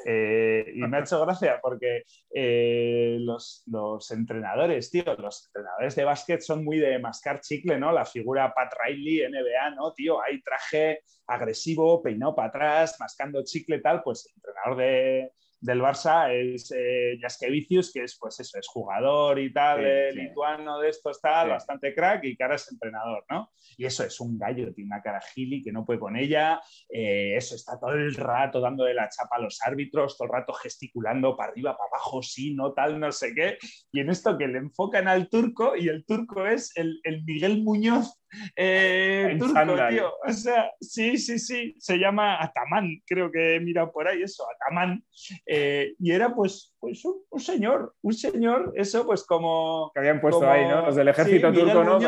Eh, 0.07 0.73
y 0.75 0.81
me 0.81 0.97
ha 0.97 1.01
hecho 1.01 1.21
gracia 1.25 1.59
porque 1.61 2.05
eh, 2.31 3.17
los, 3.21 3.63
los, 3.67 4.11
entrenadores, 4.11 4.91
tío, 4.91 5.05
los 5.17 5.47
entrenadores 5.47 5.97
de 5.97 6.05
básquet 6.05 6.41
son 6.41 6.65
muy 6.65 6.79
de 6.79 6.99
mascar 6.99 7.41
chicle, 7.41 7.79
¿no? 7.79 7.93
La 7.93 8.05
figura 8.05 8.53
Pat 8.55 8.73
Riley, 8.85 9.29
NBA, 9.29 9.71
¿no? 9.75 9.93
Tío, 9.93 10.23
hay 10.23 10.41
traje 10.43 11.03
agresivo, 11.27 12.03
peinado 12.03 12.35
para 12.35 12.49
atrás, 12.49 12.97
mascando 13.01 13.43
chicle, 13.45 13.81
tal, 13.81 14.03
pues 14.03 14.27
el 14.27 14.33
entrenador 14.37 14.77
de, 14.77 15.33
del 15.61 15.81
Barça 15.81 16.33
es 16.33 16.73
eh, 16.75 17.19
Jaskevicius, 17.21 17.93
que 17.93 18.05
es 18.05 18.17
pues 18.19 18.39
eso, 18.41 18.59
es 18.59 18.67
jugador 18.69 19.39
y 19.39 19.53
tal, 19.53 19.85
eh, 19.85 20.13
lituano 20.13 20.79
de 20.79 20.91
estos 20.91 21.21
tal, 21.21 21.51
bastante 21.51 21.95
crack 21.95 22.25
y 22.25 22.37
que 22.37 22.43
ahora 22.45 22.57
es 22.57 22.71
entrenador, 22.71 23.25
¿no? 23.29 23.51
Y 23.77 23.85
eso 23.85 24.05
es 24.05 24.21
un 24.21 24.39
gallo, 24.39 24.73
tiene 24.73 24.89
una 24.89 25.03
cara 25.03 25.21
gili 25.21 25.63
que 25.63 25.73
no 25.73 25.85
puede 25.85 26.01
con 26.01 26.17
ella, 26.17 26.61
eh, 26.89 27.35
eso 27.37 27.55
está 27.55 27.79
todo 27.79 27.93
el 27.93 28.15
rato 28.15 28.61
dando 28.61 28.85
de 28.85 28.95
la 28.95 29.09
chapa 29.09 29.37
a 29.37 29.41
los 29.41 29.61
árbitros, 29.63 30.17
todo 30.17 30.27
el 30.27 30.33
rato 30.33 30.53
gesticulando 30.53 31.37
para 31.37 31.53
arriba, 31.53 31.77
para 31.77 31.89
abajo, 31.89 32.23
sí, 32.23 32.55
no 32.55 32.73
tal, 32.73 33.01
no 33.01 33.11
sé 33.11 33.35
qué, 33.35 33.59
y 33.93 34.01
en 34.01 34.11
esto 34.11 34.39
que 34.39 34.47
le 34.47 34.59
enfocan 34.59 35.09
al 35.09 35.29
turco 35.29 35.77
y 35.77 35.89
el 35.89 36.05
turco 36.05 36.47
es 36.47 36.77
el, 36.77 37.01
el 37.03 37.25
Miguel 37.25 37.63
Muñoz 37.63 38.18
eh, 38.57 39.37
turco, 39.39 39.89
tío. 39.91 40.13
O 40.27 40.33
sea, 40.33 40.71
sí, 40.81 41.17
sí, 41.19 41.39
sí. 41.39 41.75
Se 41.79 41.97
llama 41.97 42.43
Ataman, 42.43 43.03
creo 43.07 43.31
que 43.31 43.57
he 43.57 43.61
mirado 43.61 43.93
por 43.93 44.09
ahí 44.09 44.23
eso, 44.23 44.45
Ataman. 44.51 45.05
Eh, 45.47 45.95
y 45.99 46.13
era 46.13 46.35
pues, 46.35 46.75
pues 46.79 47.03
un, 47.05 47.41
señor, 47.41 47.95
un 48.03 48.13
señor, 48.13 48.73
eso 48.77 49.07
pues 49.07 49.25
como... 49.25 49.91
Que 49.95 50.01
habían 50.01 50.21
puesto 50.21 50.49
ahí, 50.49 50.67
¿no? 50.67 50.87
Los 50.87 50.97
del 50.97 51.09
ejército 51.09 51.53
turco, 51.53 51.85
¿no? 51.85 52.01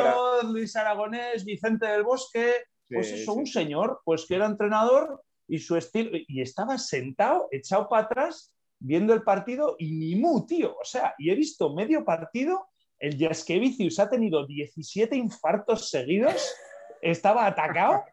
Luis 0.52 0.74
Aragonés, 0.76 1.44
Vicente 1.44 1.87
del 1.87 2.02
Bosque, 2.02 2.54
pues 2.88 3.11
eso, 3.12 3.35
un 3.35 3.46
señor, 3.46 4.00
pues 4.04 4.26
que 4.26 4.35
era 4.35 4.46
entrenador 4.46 5.22
y 5.46 5.59
su 5.59 5.76
estilo, 5.76 6.11
y 6.26 6.40
estaba 6.40 6.78
sentado, 6.78 7.48
echado 7.50 7.88
para 7.88 8.04
atrás, 8.04 8.52
viendo 8.78 9.12
el 9.12 9.22
partido 9.22 9.76
y 9.78 9.92
ni 9.92 10.16
mu, 10.16 10.46
tío. 10.46 10.76
O 10.80 10.85
sea, 10.85 11.14
y 11.18 11.30
he 11.30 11.35
visto 11.35 11.74
medio 11.74 12.04
partido 12.04 12.69
el 13.00 13.18
Jaskevicius 13.18 13.98
ha 13.98 14.08
tenido 14.08 14.46
17 14.46 15.16
infartos 15.16 15.90
seguidos, 15.90 16.54
estaba 17.00 17.46
atacado. 17.46 18.04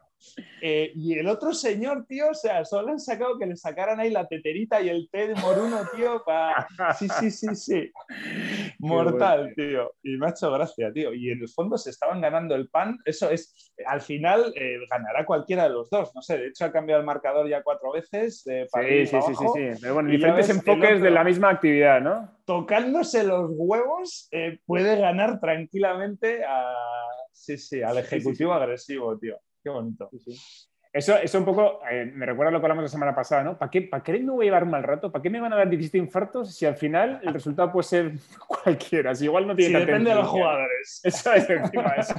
Eh, 0.60 0.90
y 0.96 1.16
el 1.16 1.28
otro 1.28 1.54
señor, 1.54 2.04
tío, 2.06 2.30
o 2.30 2.34
sea, 2.34 2.64
solo 2.64 2.90
han 2.90 2.98
sacado 2.98 3.38
que 3.38 3.46
le 3.46 3.56
sacaran 3.56 4.00
ahí 4.00 4.10
la 4.10 4.26
teterita 4.26 4.80
y 4.80 4.88
el 4.88 5.08
té 5.12 5.28
de 5.28 5.34
moruno, 5.36 5.78
tío, 5.94 6.22
para... 6.24 6.66
Sí, 6.98 7.06
sí, 7.20 7.30
sí, 7.30 7.54
sí. 7.54 7.92
Mortal, 9.18 9.52
tío. 9.54 9.92
Y 10.02 10.16
me 10.16 10.26
ha 10.26 10.30
hecho 10.30 10.50
gracia, 10.52 10.92
tío. 10.92 11.12
Y 11.12 11.30
en 11.30 11.40
el 11.40 11.48
fondo 11.48 11.76
se 11.76 11.90
estaban 11.90 12.20
ganando 12.20 12.54
el 12.54 12.68
pan. 12.68 12.98
Eso 13.04 13.30
es, 13.30 13.72
al 13.86 14.00
final 14.00 14.52
eh, 14.54 14.78
ganará 14.90 15.24
cualquiera 15.26 15.64
de 15.64 15.70
los 15.70 15.90
dos. 15.90 16.12
No 16.14 16.22
sé, 16.22 16.38
de 16.38 16.48
hecho 16.48 16.64
ha 16.64 16.72
cambiado 16.72 17.00
el 17.00 17.06
marcador 17.06 17.48
ya 17.48 17.62
cuatro 17.62 17.92
veces. 17.92 18.42
sí, 18.42 19.06
sí, 19.06 19.06
sí, 19.06 19.34
sí, 19.34 19.44
sí. 19.54 19.80
Pero 19.80 19.94
bueno, 19.94 20.10
diferentes 20.10 20.50
enfoques 20.50 21.00
de 21.00 21.10
la 21.10 21.24
misma 21.24 21.50
actividad, 21.50 22.00
¿no? 22.00 22.38
tocándose 22.48 23.24
los 23.24 23.50
huevos, 23.50 24.26
eh, 24.30 24.58
puede 24.64 24.98
ganar 24.98 25.38
tranquilamente 25.38 26.42
a, 26.46 26.74
sí, 27.30 27.58
sí, 27.58 27.82
al 27.82 27.98
ejecutivo 27.98 28.54
agresivo, 28.54 29.18
tío. 29.18 29.38
Qué 29.62 29.68
bonito. 29.68 30.08
Eso, 30.92 31.16
eso 31.16 31.38
un 31.38 31.44
poco 31.44 31.80
eh, 31.90 32.10
me 32.14 32.24
recuerda 32.24 32.50
lo 32.50 32.60
que 32.60 32.66
hablamos 32.66 32.84
la 32.84 32.88
semana 32.88 33.14
pasada, 33.14 33.44
¿no? 33.44 33.58
¿Para 33.58 33.70
qué, 33.70 33.82
¿Para 33.82 34.02
qué 34.02 34.18
me 34.20 34.32
voy 34.32 34.46
a 34.46 34.48
llevar 34.48 34.64
un 34.64 34.70
mal 34.70 34.82
rato? 34.82 35.12
¿Para 35.12 35.22
qué 35.22 35.28
me 35.28 35.40
van 35.40 35.52
a 35.52 35.56
dar 35.56 35.68
17 35.68 35.98
infartos 35.98 36.54
si 36.54 36.64
al 36.64 36.76
final 36.76 37.20
el 37.22 37.34
resultado 37.34 37.70
puede 37.70 37.84
ser 37.84 38.12
cualquiera? 38.46 39.14
Si 39.14 39.24
igual 39.24 39.46
no 39.46 39.54
tiene 39.54 39.78
sí, 39.78 39.84
depende 39.84 40.10
de 40.10 40.16
los 40.16 40.28
jugadores. 40.28 41.00
Eso 41.04 41.32
es 41.34 41.50
encima 41.50 41.94
eso. 41.98 42.14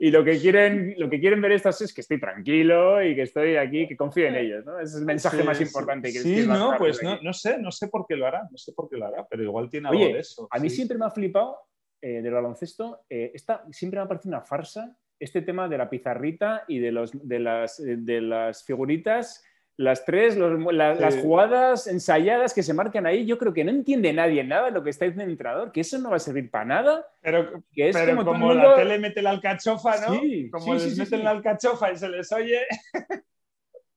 y 0.00 0.10
lo 0.10 0.22
que, 0.22 0.38
quieren, 0.38 0.94
lo 0.98 1.08
que 1.08 1.18
quieren 1.18 1.40
ver 1.40 1.52
estas 1.52 1.80
es 1.80 1.94
que 1.94 2.02
estoy 2.02 2.20
tranquilo 2.20 3.02
y 3.02 3.14
que 3.14 3.22
estoy 3.22 3.56
aquí, 3.56 3.88
que 3.88 3.96
confío 3.96 4.26
en 4.26 4.36
ellos. 4.36 4.66
¿no? 4.66 4.78
Ese 4.78 4.94
es 4.94 5.00
el 5.00 5.06
mensaje 5.06 5.42
más 5.42 5.60
importante 5.60 6.12
que 6.12 6.18
Sí, 6.18 6.46
no, 6.46 6.74
pues 6.76 7.02
no, 7.02 7.20
no, 7.22 7.32
sé, 7.32 7.58
no 7.58 7.70
sé 7.70 7.88
por 7.88 8.06
qué 8.06 8.16
lo 8.16 8.26
hará, 8.26 8.46
no 8.50 8.58
sé 8.58 8.72
por 8.72 8.88
qué 8.88 8.96
lo 8.96 9.06
hará, 9.06 9.26
pero 9.28 9.42
igual 9.42 9.70
tiene 9.70 9.88
algo 9.88 10.04
de 10.04 10.18
eso. 10.18 10.46
A 10.50 10.58
mí 10.58 10.68
siempre 10.68 10.98
me 10.98 11.06
ha 11.06 11.10
flipado 11.10 11.58
eh, 12.02 12.20
del 12.20 12.34
baloncesto, 12.34 13.04
eh, 13.08 13.30
esta, 13.32 13.64
siempre 13.70 13.98
me 13.98 14.04
ha 14.04 14.08
parecido 14.08 14.36
una 14.36 14.44
farsa 14.44 14.94
este 15.18 15.42
tema 15.42 15.68
de 15.68 15.78
la 15.78 15.90
pizarrita 15.90 16.64
y 16.68 16.78
de, 16.78 16.92
los, 16.92 17.10
de, 17.26 17.38
las, 17.38 17.82
de 17.84 18.20
las 18.20 18.64
figuritas 18.64 19.44
las 19.76 20.04
tres, 20.04 20.36
las 20.36 21.16
jugadas 21.16 21.88
ensayadas 21.88 22.54
que 22.54 22.62
se 22.62 22.72
marcan 22.72 23.06
ahí, 23.06 23.26
yo 23.26 23.38
creo 23.38 23.52
que 23.52 23.64
no 23.64 23.70
entiende 23.70 24.12
nadie 24.12 24.44
nada 24.44 24.70
lo 24.70 24.84
que 24.84 24.90
está 24.90 25.04
diciendo 25.04 25.24
el 25.24 25.30
entrenador, 25.30 25.72
que 25.72 25.80
eso 25.80 25.98
no 25.98 26.10
va 26.10 26.16
a 26.16 26.20
servir 26.20 26.48
para 26.48 26.64
nada. 26.64 27.06
Pero, 27.20 27.64
que 27.72 27.88
es 27.88 27.96
como, 27.96 28.54
la 28.54 28.76
tele 28.76 28.98
mete 29.00 29.20
la 29.20 29.30
alcachofa, 29.30 30.00
¿no? 30.06 30.20
Sí, 30.20 30.48
como 30.50 30.74
les 30.74 30.96
meten 30.96 31.24
la 31.24 31.30
alcachofa 31.30 31.90
y 31.90 31.96
se 31.96 32.08
les 32.08 32.30
oye. 32.32 32.60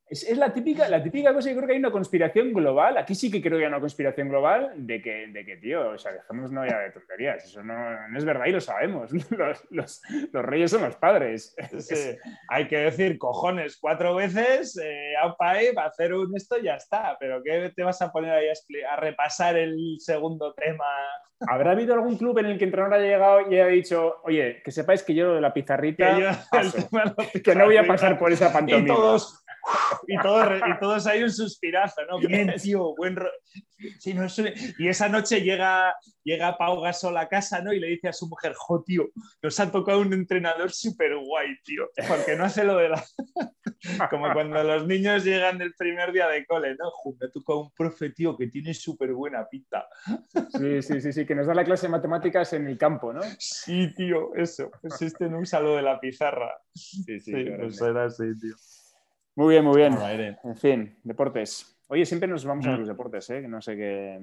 Es, 0.10 0.38
la, 0.38 0.54
típica, 0.54 0.88
la 0.88 1.04
típica 1.04 1.34
cosa, 1.34 1.50
yo 1.50 1.56
creo 1.58 1.68
que 1.68 1.74
hay 1.74 1.80
una 1.80 1.92
conspiración 1.92 2.54
global, 2.54 2.98
aquí 2.98 3.14
sí 3.14 3.30
que 3.30 3.42
creo 3.42 3.58
que 3.58 3.66
hay 3.66 3.70
una 3.70 3.82
conspiración 3.82 4.30
global 4.30 4.72
de 4.78 5.02
que, 5.02 5.28
de 5.28 5.46
que 5.46 5.58
tío, 5.58 5.90
o 5.90 5.98
sea, 5.98 6.14
dejemos 6.14 6.50
no 6.50 6.66
ya 6.66 6.80
de 6.80 6.92
tonterías, 6.92 7.44
eso 7.44 7.62
no, 7.62 7.76
es 8.16 8.24
verdad 8.24 8.46
y 8.46 8.52
lo 8.54 8.62
sabemos, 8.62 9.12
los, 9.70 10.02
reyes 10.32 10.72
son 10.72 10.84
los 10.84 10.96
padres. 10.96 11.56
hay 12.50 12.68
que 12.70 12.78
decir 12.78 13.18
cojones 13.18 13.78
cuatro 13.78 14.16
veces, 14.16 14.80
eh, 14.82 15.14
a 15.18 15.86
hacer 15.86 16.14
un 16.14 16.36
esto 16.36 16.58
y 16.58 16.64
ya 16.64 16.76
está, 16.76 17.18
pero 17.20 17.44
¿qué 17.44 17.74
te 17.76 17.84
vas 17.84 18.02
a 18.02 18.12
poner 18.12 18.32
ahí 18.32 18.48
a, 18.90 18.96
repasar 18.96 19.58
el 19.58 19.98
segundo 20.00 20.54
tema? 20.54 20.86
¿Habrá 21.48 21.72
habido 21.72 21.94
algún 21.94 22.18
club 22.18 22.40
en 22.40 22.48
el 22.48 22.58
que 22.58 22.64
el 22.64 22.70
entrenador 22.70 22.98
haya 22.98 23.12
llegado 23.12 23.42
y 23.42 23.56
haya 23.56 23.68
dicho, 23.68 24.22
oye, 24.24 24.62
que 24.64 24.72
sepáis 24.72 25.04
que 25.04 25.14
yo 25.14 25.36
de 25.36 25.42
la 25.42 25.54
pizarrita, 25.54 26.48
que, 27.44 27.56
no 27.56 27.66
voy 27.66 27.78
a 27.78 27.86
pasar 27.86 28.18
por 28.18 28.32
esa 28.32 28.52
pantomima? 28.52 28.86
y, 28.86 28.88
todos, 28.88 29.46
y 30.08 30.18
todos 30.80 31.08
hay 31.08 31.24
un 31.24 31.32
suspirazo, 31.32 32.06
¿no? 32.06 32.20
Bien, 32.20 32.54
tío, 32.62 32.96
buen 32.96 33.18
sí, 34.00 34.14
no, 34.14 34.26
Y 34.80 34.88
esa 34.88 35.10
noche 35.10 35.42
llega, 35.42 35.96
llega 36.24 36.58
Pau 36.58 36.82
Gasol 36.82 37.18
a 37.18 37.28
casa, 37.28 37.62
¿no? 37.62 37.74
Y 37.74 37.80
le 37.80 37.88
dice 37.88 38.08
a 38.08 38.14
su 38.14 38.28
mujer, 38.28 38.54
jo, 38.56 38.84
tío, 38.84 39.10
nos 39.42 39.60
ha 39.60 39.72
tocado 39.72 40.02
un 40.02 40.14
entrenador 40.14 40.72
súper 40.72 41.16
guay, 41.18 41.58
tío, 41.64 41.90
porque 42.08 42.36
no 42.36 42.46
hace 42.46 42.64
lo 42.64 42.78
de 42.78 42.90
la... 42.90 43.04
Como 44.10 44.34
cuando 44.34 44.64
los 44.64 44.88
niños 44.88 45.24
llegan 45.24 45.60
del 45.60 45.74
primer 45.76 46.12
día 46.12 46.28
de 46.28 46.46
cole, 46.46 46.76
¿no? 46.76 46.92
me 47.20 47.28
ha 47.28 47.32
tocado 47.32 47.62
un 47.62 47.72
profe, 47.72 48.10
tío, 48.10 48.36
que 48.36 48.48
tiene 48.48 48.74
súper 48.74 49.14
buena 49.14 49.48
pinta. 49.48 49.88
Sí, 50.58 50.82
sí, 50.82 51.00
sí, 51.00 51.14
sí, 51.14 51.26
que 51.26 51.36
nos 51.36 51.48
da 51.48 51.54
la 51.54 51.64
clase 51.64 51.86
de 51.86 51.92
matemáticas 51.92 52.54
en 52.54 52.68
el 52.68 52.78
campo, 52.78 53.14
¿no? 53.14 53.22
Sí, 53.38 53.94
tío, 53.94 54.34
eso. 54.36 54.72
Pues 54.82 55.02
este 55.02 55.30
no 55.30 55.40
usa 55.40 55.60
lo 55.60 55.76
de 55.76 55.84
la 55.84 56.00
pizarra. 56.00 56.52
Sí, 56.74 57.20
sí, 57.20 57.32
pues 57.60 57.82
era 57.82 58.06
así, 58.06 58.24
tío. 58.40 58.56
Muy 59.38 59.54
bien, 59.54 59.66
muy 59.66 59.78
bien. 59.78 59.96
En 60.44 60.58
fin, 60.58 60.98
deportes. 61.04 61.80
Oye, 61.90 62.08
siempre 62.08 62.28
nos 62.28 62.44
vamos 62.44 62.66
a 62.66 62.72
mm. 62.72 62.80
los 62.80 62.88
deportes, 62.88 63.30
¿eh? 63.30 63.42
Que 63.42 63.48
no 63.48 63.62
sé 63.62 63.76
qué. 63.78 64.20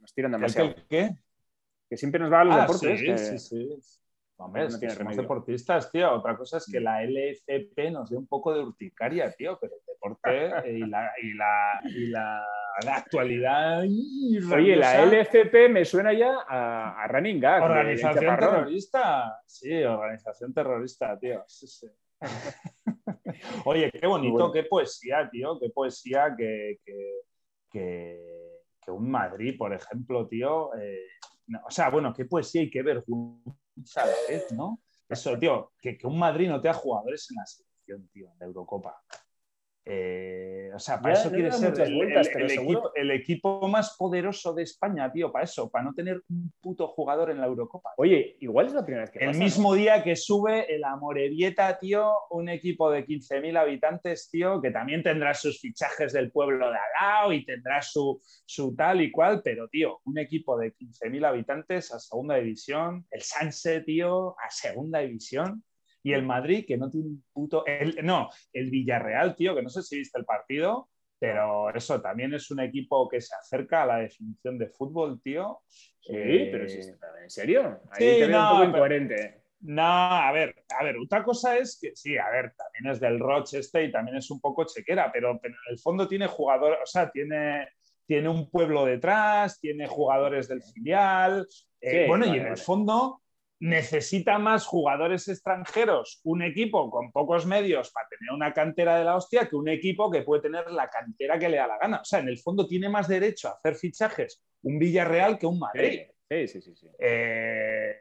Nos 0.00 0.14
tiran 0.14 0.32
demasiado. 0.32 0.74
¿Qué? 0.88 1.10
Que 1.86 1.96
siempre 1.98 2.18
nos 2.18 2.32
va 2.32 2.40
a 2.40 2.44
los 2.44 2.54
ah, 2.54 2.60
deportes. 2.62 3.20
Sí, 3.20 3.38
sí, 3.38 3.38
sí. 3.38 4.02
Hombre, 4.38 4.68
no 4.70 4.90
somos 4.90 5.16
deportistas, 5.16 5.92
tío. 5.92 6.14
Otra 6.14 6.34
cosa 6.34 6.56
es 6.56 6.66
que 6.72 6.80
la 6.80 7.02
LFP 7.02 7.90
nos 7.90 8.08
dé 8.08 8.16
un 8.16 8.26
poco 8.26 8.54
de 8.54 8.60
urticaria, 8.60 9.30
tío, 9.32 9.58
pero 9.60 9.74
el 9.74 9.82
deporte 9.86 10.72
y 10.72 10.78
la, 10.86 11.12
y 11.22 11.34
la, 11.34 11.80
y 11.84 12.06
la, 12.06 12.42
actualidad. 12.90 13.82
Oye, 13.82 14.76
la 14.76 15.04
LFP 15.04 15.68
me 15.68 15.84
suena 15.84 16.14
ya 16.14 16.38
a, 16.48 17.06
Running 17.06 17.38
Gag. 17.38 17.62
Organización 17.64 18.36
terrorista. 18.38 19.42
Sí, 19.44 19.82
organización 19.82 20.54
terrorista, 20.54 21.18
tío. 21.18 21.44
Sí, 21.46 21.66
sí. 21.66 21.86
Oye, 23.64 23.90
qué 23.90 24.06
bonito, 24.06 24.52
qué 24.52 24.64
poesía, 24.64 25.28
tío, 25.30 25.58
qué 25.60 25.70
poesía 25.70 26.34
que, 26.36 26.78
un 28.88 29.10
Madrid, 29.10 29.54
por 29.58 29.72
ejemplo, 29.72 30.26
tío. 30.26 30.74
Eh, 30.76 31.08
o 31.66 31.70
sea, 31.70 31.90
bueno, 31.90 32.12
qué 32.14 32.24
poesía 32.24 32.62
y 32.62 32.70
qué 32.70 32.82
vergüenza 32.82 34.02
a 34.02 34.06
la 34.06 34.14
vez, 34.28 34.50
¿no? 34.52 34.80
Eso, 35.08 35.38
tío, 35.38 35.72
que, 35.80 35.96
que 35.96 36.06
un 36.06 36.18
Madrid 36.18 36.48
no 36.48 36.60
te 36.60 36.68
ha 36.68 36.74
jugadores 36.74 37.30
en 37.30 37.36
la 37.36 37.46
selección, 37.46 38.08
tío, 38.08 38.30
de 38.38 38.46
Eurocopa. 38.46 39.02
Eh, 39.90 40.70
o 40.74 40.78
sea, 40.78 41.00
para 41.00 41.14
eso 41.14 41.30
quiere 41.30 41.50
ser 41.50 41.74
el, 41.80 43.10
equipo, 43.10 43.66
más 43.68 43.96
poderoso 43.96 44.52
de 44.52 44.62
España, 44.62 45.10
tío, 45.10 45.32
para 45.32 45.44
eso, 45.44 45.70
para 45.70 45.84
no 45.84 45.94
tener 45.94 46.22
un 46.28 46.52
puto 46.60 46.88
jugador 46.88 47.30
en 47.30 47.40
la 47.40 47.46
Eurocopa. 47.46 47.94
Oye, 47.96 48.36
igual 48.40 48.66
es 48.66 48.74
la 48.74 48.84
primera 48.84 49.04
vez 49.04 49.10
que 49.10 49.24
El 49.24 49.36
mismo 49.36 49.74
día 49.74 50.04
que 50.04 50.14
sube 50.14 50.72
el 50.72 50.84
Amorebieta, 50.84 51.78
tío, 51.78 52.12
un 52.30 52.50
equipo 52.50 52.90
de 52.90 53.06
15.000 53.06 53.58
habitantes, 53.58 54.28
tío, 54.30 54.60
que 54.60 54.70
también 54.70 55.02
tendrá 55.02 55.32
sus 55.32 55.58
fichajes 55.58 56.12
del 56.12 56.30
pueblo 56.30 56.70
de 56.70 56.76
al 56.76 56.92
lado 57.00 57.32
y 57.32 57.44
tendrá 57.46 57.80
su, 57.80 58.20
su 58.44 58.76
tal 58.76 59.00
y 59.00 59.10
cual, 59.10 59.40
pero, 59.42 59.68
tío, 59.68 60.00
un 60.04 60.18
equipo 60.18 60.58
de 60.58 60.74
15.000 60.74 61.26
habitantes 61.26 61.92
a 61.94 61.98
segunda 61.98 62.36
división, 62.36 63.06
el 63.10 63.22
Sanse, 63.22 63.80
tío, 63.80 64.36
a 64.38 64.50
segunda 64.50 64.98
división 64.98 65.64
y 66.08 66.14
el 66.14 66.24
Madrid, 66.24 66.64
que 66.66 66.78
no 66.78 66.90
tiene 66.90 67.08
un 67.08 67.24
puto. 67.32 67.64
no, 68.02 68.30
el 68.54 68.70
Villarreal, 68.70 69.36
tío, 69.36 69.54
que 69.54 69.62
no 69.62 69.68
sé 69.68 69.82
si 69.82 69.98
viste 69.98 70.18
el 70.18 70.24
partido, 70.24 70.88
pero 71.18 71.74
eso 71.74 72.00
también 72.00 72.32
es 72.32 72.50
un 72.50 72.60
equipo 72.60 73.06
que 73.08 73.20
se 73.20 73.34
acerca 73.36 73.82
a 73.82 73.86
la 73.86 73.96
definición 73.98 74.56
de 74.56 74.68
fútbol, 74.68 75.20
tío. 75.20 75.60
Sí, 76.00 76.48
pero 76.50 76.66
si 76.66 76.78
¿en 76.78 77.30
serio? 77.30 77.80
Ahí 77.90 78.22
sí, 78.22 78.30
no, 78.30 78.52
un 78.52 78.56
poco 78.56 78.64
incoherente. 78.70 79.42
No, 79.60 79.82
a 79.82 80.32
ver, 80.32 80.54
a 80.78 80.82
ver, 80.82 80.96
otra 80.96 81.22
cosa 81.22 81.58
es 81.58 81.78
que 81.78 81.94
sí, 81.94 82.16
a 82.16 82.30
ver, 82.30 82.54
también 82.56 82.94
es 82.94 83.00
del 83.00 83.18
Rochester 83.18 83.84
y 83.84 83.92
también 83.92 84.16
es 84.16 84.30
un 84.30 84.40
poco 84.40 84.64
chequera, 84.64 85.10
pero, 85.12 85.32
en 85.42 85.54
el 85.68 85.78
fondo 85.78 86.08
tiene 86.08 86.26
jugadores, 86.26 86.78
o 86.82 86.86
sea, 86.86 87.10
tiene, 87.10 87.68
tiene 88.06 88.30
un 88.30 88.48
pueblo 88.48 88.86
detrás, 88.86 89.60
tiene 89.60 89.86
jugadores 89.86 90.48
del 90.48 90.62
filial, 90.62 91.46
eh, 91.82 92.06
bueno, 92.08 92.24
y 92.24 92.38
en 92.38 92.46
el 92.46 92.56
fondo 92.56 93.20
necesita 93.60 94.38
más 94.38 94.66
jugadores 94.66 95.26
extranjeros 95.28 96.20
un 96.24 96.42
equipo 96.42 96.90
con 96.90 97.10
pocos 97.10 97.44
medios 97.44 97.90
para 97.90 98.08
tener 98.08 98.32
una 98.32 98.52
cantera 98.52 98.98
de 98.98 99.04
la 99.04 99.16
hostia 99.16 99.48
que 99.48 99.56
un 99.56 99.68
equipo 99.68 100.10
que 100.10 100.22
puede 100.22 100.42
tener 100.42 100.70
la 100.70 100.88
cantera 100.88 101.38
que 101.38 101.48
le 101.48 101.56
da 101.56 101.66
la 101.66 101.78
gana. 101.78 102.00
O 102.00 102.04
sea, 102.04 102.20
en 102.20 102.28
el 102.28 102.38
fondo 102.38 102.66
tiene 102.66 102.88
más 102.88 103.08
derecho 103.08 103.48
a 103.48 103.52
hacer 103.52 103.74
fichajes 103.74 104.42
un 104.62 104.78
Villarreal 104.78 105.38
que 105.38 105.46
un 105.46 105.58
Madrid. 105.58 106.02
Sí, 106.28 106.46
sí, 106.48 106.60
sí. 106.60 106.76
sí, 106.76 106.88
eh, 106.98 107.96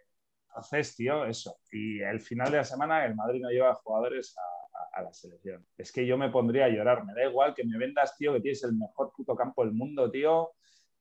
entonces, 0.58 0.96
tío, 0.96 1.26
eso. 1.26 1.60
Y 1.72 2.02
el 2.02 2.20
final 2.20 2.52
de 2.52 2.58
la 2.58 2.64
semana 2.64 3.06
el 3.06 3.16
Madrid 3.16 3.42
no 3.42 3.50
lleva 3.50 3.76
jugadores 3.76 4.36
a, 4.38 5.02
la 5.02 5.14
selección. 5.14 5.64
Es 5.78 5.92
que 5.92 6.08
yo 6.08 6.18
me 6.18 6.30
pondría 6.30 6.66
a 6.66 6.70
llorar. 6.70 7.06
Me 7.06 7.14
da 7.14 7.30
igual 7.30 7.54
que 7.54 7.64
me 7.64 7.78
vendas, 7.78 8.18
tío, 8.18 8.34
que 8.34 8.42
tienes 8.42 8.64
el 8.64 8.74
mejor 8.74 9.12
puto 9.16 9.36
campo 9.36 9.64
del 9.64 9.74
mundo, 9.74 10.10
tío. 10.10 10.54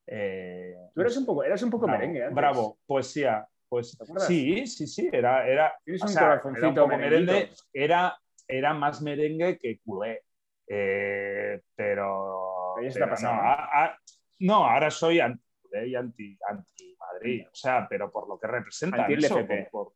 Eh, 0.07 0.75
Tú 0.95 1.01
eres 1.01 1.17
un 1.17 1.25
poco, 1.25 1.43
eras 1.43 1.63
un 1.63 1.71
poco 1.71 1.89
merengue. 1.89 2.25
Antes. 2.25 2.35
Bravo, 2.35 2.79
poesía. 2.87 3.49
Pues 3.69 3.99
sí, 4.27 4.67
sí, 4.67 4.87
sí, 4.87 5.09
era, 5.13 5.47
era, 5.47 5.75
merengue, 6.87 7.51
era, 7.73 8.17
era 8.47 8.75
más 8.75 9.03
merengue 9.03 9.59
que 9.59 9.81
culé. 9.81 10.23
Eh, 10.69 11.61
pero, 11.75 12.75
no, 14.39 14.67
ahora 14.67 14.91
soy 14.91 15.21
anti 15.21 15.43
y 15.85 15.95
anti, 15.95 16.39
anti 16.49 16.97
Madrid, 16.99 17.45
o 17.51 17.55
sea, 17.55 17.87
pero 17.89 18.11
por 18.11 18.29
lo 18.29 18.39
que 18.39 18.47
representa 18.47 19.05
anti 19.05 19.25
eso, 19.25 19.47
por, 19.71 19.95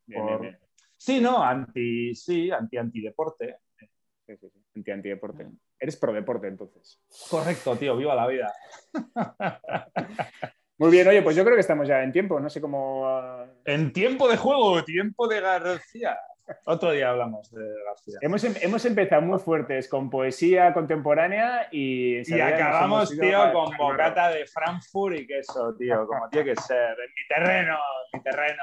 Sí, 0.96 1.20
no, 1.20 1.42
anti, 1.42 2.14
sí, 2.14 2.50
anti 2.50 2.76
antideporte. 2.76 3.61
Sí, 3.78 3.87
sí, 4.26 4.37
sí. 4.37 4.64
Anti 4.76 4.90
antideporte. 4.90 5.48
Eres 5.78 5.96
pro 5.96 6.12
deporte 6.12 6.48
entonces. 6.48 7.00
Correcto, 7.30 7.74
tío, 7.76 7.96
viva 7.96 8.14
la 8.14 8.26
vida. 8.26 8.52
Muy 10.81 10.90
bien, 10.90 11.07
oye, 11.07 11.21
pues 11.21 11.37
yo 11.37 11.45
creo 11.45 11.57
que 11.57 11.61
estamos 11.61 11.87
ya 11.87 12.03
en 12.03 12.11
tiempo, 12.11 12.40
no 12.40 12.49
sé 12.49 12.59
cómo... 12.59 13.07
Ah, 13.07 13.45
en 13.66 13.93
tiempo 13.93 14.27
de 14.27 14.38
juego, 14.38 14.83
tiempo 14.83 15.29
de 15.29 15.38
García. 15.38 16.19
Otro 16.64 16.93
día 16.93 17.11
hablamos 17.11 17.51
de 17.51 17.62
García. 17.85 18.19
Hemos, 18.23 18.43
em, 18.45 18.55
hemos 18.62 18.83
empezado 18.87 19.21
muy 19.21 19.38
fuertes 19.38 19.90
con 19.90 20.09
poesía 20.09 20.73
contemporánea 20.73 21.69
y... 21.71 22.23
Y 22.27 22.40
acabamos, 22.40 23.11
tío, 23.11 23.53
con 23.53 23.77
bocata 23.77 24.31
de 24.31 24.47
Frankfurt 24.47 25.19
y 25.19 25.27
queso, 25.27 25.75
tío, 25.79 26.07
como 26.07 26.31
tiene 26.31 26.55
que 26.55 26.62
ser. 26.62 26.93
En 26.93 27.11
mi 27.14 27.29
terreno, 27.29 27.79
en 28.11 28.19
mi 28.19 28.23
terreno. 28.23 28.62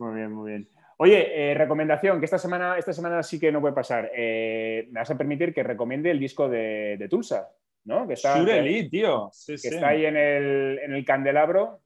Muy 0.00 0.14
bien, 0.16 0.32
muy 0.32 0.50
bien. 0.50 0.68
Oye, 0.96 1.52
eh, 1.52 1.54
recomendación, 1.54 2.18
que 2.18 2.24
esta 2.24 2.38
semana, 2.38 2.76
esta 2.76 2.92
semana 2.92 3.22
sí 3.22 3.38
que 3.38 3.52
no 3.52 3.60
puede 3.60 3.72
pasar. 3.72 4.10
Eh, 4.12 4.88
me 4.90 4.98
vas 4.98 5.10
a 5.12 5.16
permitir 5.16 5.54
que 5.54 5.62
recomiende 5.62 6.10
el 6.10 6.18
disco 6.18 6.48
de, 6.48 6.96
de 6.98 7.08
Tulsa. 7.08 7.50
¿No? 7.84 8.06
Que 8.06 8.14
está, 8.14 8.44
tío. 8.90 9.30
que 9.46 9.54
está 9.54 9.88
ahí 9.88 10.06
en 10.06 10.16
el, 10.16 10.78
en 10.82 10.92
el 10.94 11.04
candelabro. 11.04 11.82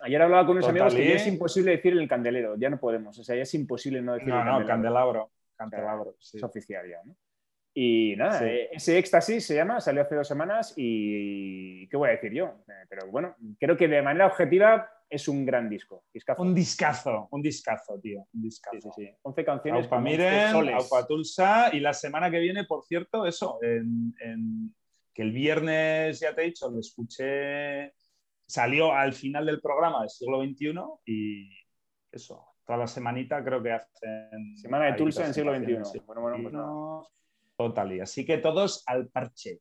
Ayer 0.00 0.20
hablaba 0.20 0.46
con 0.46 0.56
unos 0.56 0.68
amigos 0.68 0.94
que 0.94 1.08
ya 1.08 1.14
es 1.14 1.26
imposible 1.26 1.72
decir 1.72 1.92
el 1.92 2.08
candelero, 2.08 2.56
ya 2.56 2.68
no 2.68 2.78
podemos, 2.78 3.18
o 3.18 3.24
sea, 3.24 3.36
ya 3.36 3.42
es 3.42 3.54
imposible 3.54 4.02
no 4.02 4.14
decir 4.14 4.28
no, 4.28 4.58
el 4.58 4.66
candelabro. 4.66 5.30
candelabro. 5.56 6.16
Es 6.18 6.42
oficial 6.42 6.88
ya, 6.88 6.98
¿no? 7.04 7.16
Y 7.74 8.14
nada, 8.16 8.46
eh, 8.46 8.68
ese 8.72 8.98
éxtasis 8.98 9.46
se 9.46 9.54
llama, 9.54 9.80
salió 9.80 10.02
hace 10.02 10.14
dos 10.14 10.28
semanas 10.28 10.74
y 10.76 11.88
¿qué 11.88 11.96
voy 11.96 12.10
a 12.10 12.12
decir 12.12 12.32
yo? 12.32 12.64
Eh, 12.68 12.84
pero 12.88 13.06
bueno, 13.10 13.34
creo 13.58 13.76
que 13.78 13.88
de 13.88 14.02
manera 14.02 14.26
objetiva 14.26 14.90
es 15.08 15.26
un 15.28 15.46
gran 15.46 15.70
disco. 15.70 16.04
Un 16.38 16.54
discazo, 16.54 17.28
un 17.30 17.42
discazo, 17.42 17.98
tío. 18.00 18.26
Un 18.34 18.42
discazo. 18.42 18.92
Sí, 18.94 19.04
sí, 19.04 19.06
sí. 19.06 19.14
11 19.22 19.44
canciones. 19.44 19.84
Aupa 19.84 20.00
Miren, 20.00 20.74
Aupa 20.74 21.06
Tulsa. 21.06 21.70
Y 21.72 21.80
la 21.80 21.92
semana 21.92 22.30
que 22.30 22.40
viene, 22.40 22.64
por 22.64 22.82
cierto, 22.84 23.26
eso, 23.26 23.58
que 25.12 25.22
el 25.22 25.32
viernes, 25.32 26.20
ya 26.20 26.34
te 26.34 26.42
he 26.42 26.46
dicho, 26.46 26.70
lo 26.70 26.80
escuché, 26.80 27.92
salió 28.46 28.92
al 28.92 29.12
final 29.12 29.46
del 29.46 29.60
programa 29.60 30.00
del 30.00 30.10
siglo 30.10 30.42
XXI 30.42 30.74
y 31.06 31.50
eso, 32.10 32.44
toda 32.66 32.78
la 32.78 32.86
semanita 32.86 33.42
creo 33.44 33.62
que 33.62 33.72
hacen... 33.72 34.56
Semana 34.56 34.86
de 34.86 34.92
Tulsa 34.94 35.26
en 35.26 35.34
siglo 35.34 35.54
XXI. 35.54 36.00
Bueno, 36.06 36.22
bueno, 36.22 36.38
pues 36.42 37.12
Total, 37.56 37.92
y 37.92 38.00
así 38.00 38.24
que 38.24 38.38
todos 38.38 38.82
al 38.86 39.08
parche. 39.08 39.60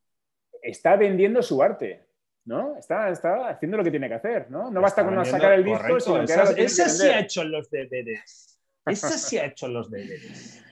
Está 0.61 0.95
vendiendo 0.95 1.41
su 1.41 1.61
arte. 1.61 2.07
¿no? 2.45 2.77
Está, 2.77 3.09
está 3.09 3.49
haciendo 3.49 3.77
lo 3.77 3.83
que 3.83 3.91
tiene 3.91 4.07
que 4.07 4.15
hacer, 4.15 4.49
¿no? 4.49 4.71
No 4.71 4.81
basta 4.81 5.05
con 5.05 5.23
sacar 5.25 5.53
el 5.53 5.63
disco, 5.63 5.99
sino 5.99 6.25
que 6.25 6.33
esa, 6.33 6.51
esa 6.53 6.89
sí 6.89 7.07
ha 7.07 7.19
hecho 7.19 7.43
los 7.43 7.69
deberes. 7.69 8.59
Esa 8.85 9.09
sí 9.09 9.37
ha 9.37 9.45
hecho 9.45 9.67
los 9.67 9.91
deberes. 9.91 10.63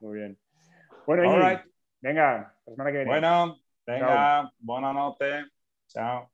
Muy 0.00 0.18
bien. 0.18 0.38
Bueno, 1.06 1.62
venga, 2.00 2.54
la 2.64 2.72
semana 2.72 2.90
que 2.90 2.98
viene. 2.98 3.10
Bueno, 3.10 3.58
venga, 3.86 4.52
buena 4.58 4.92
noche. 4.92 5.50
Chao. 5.88 6.30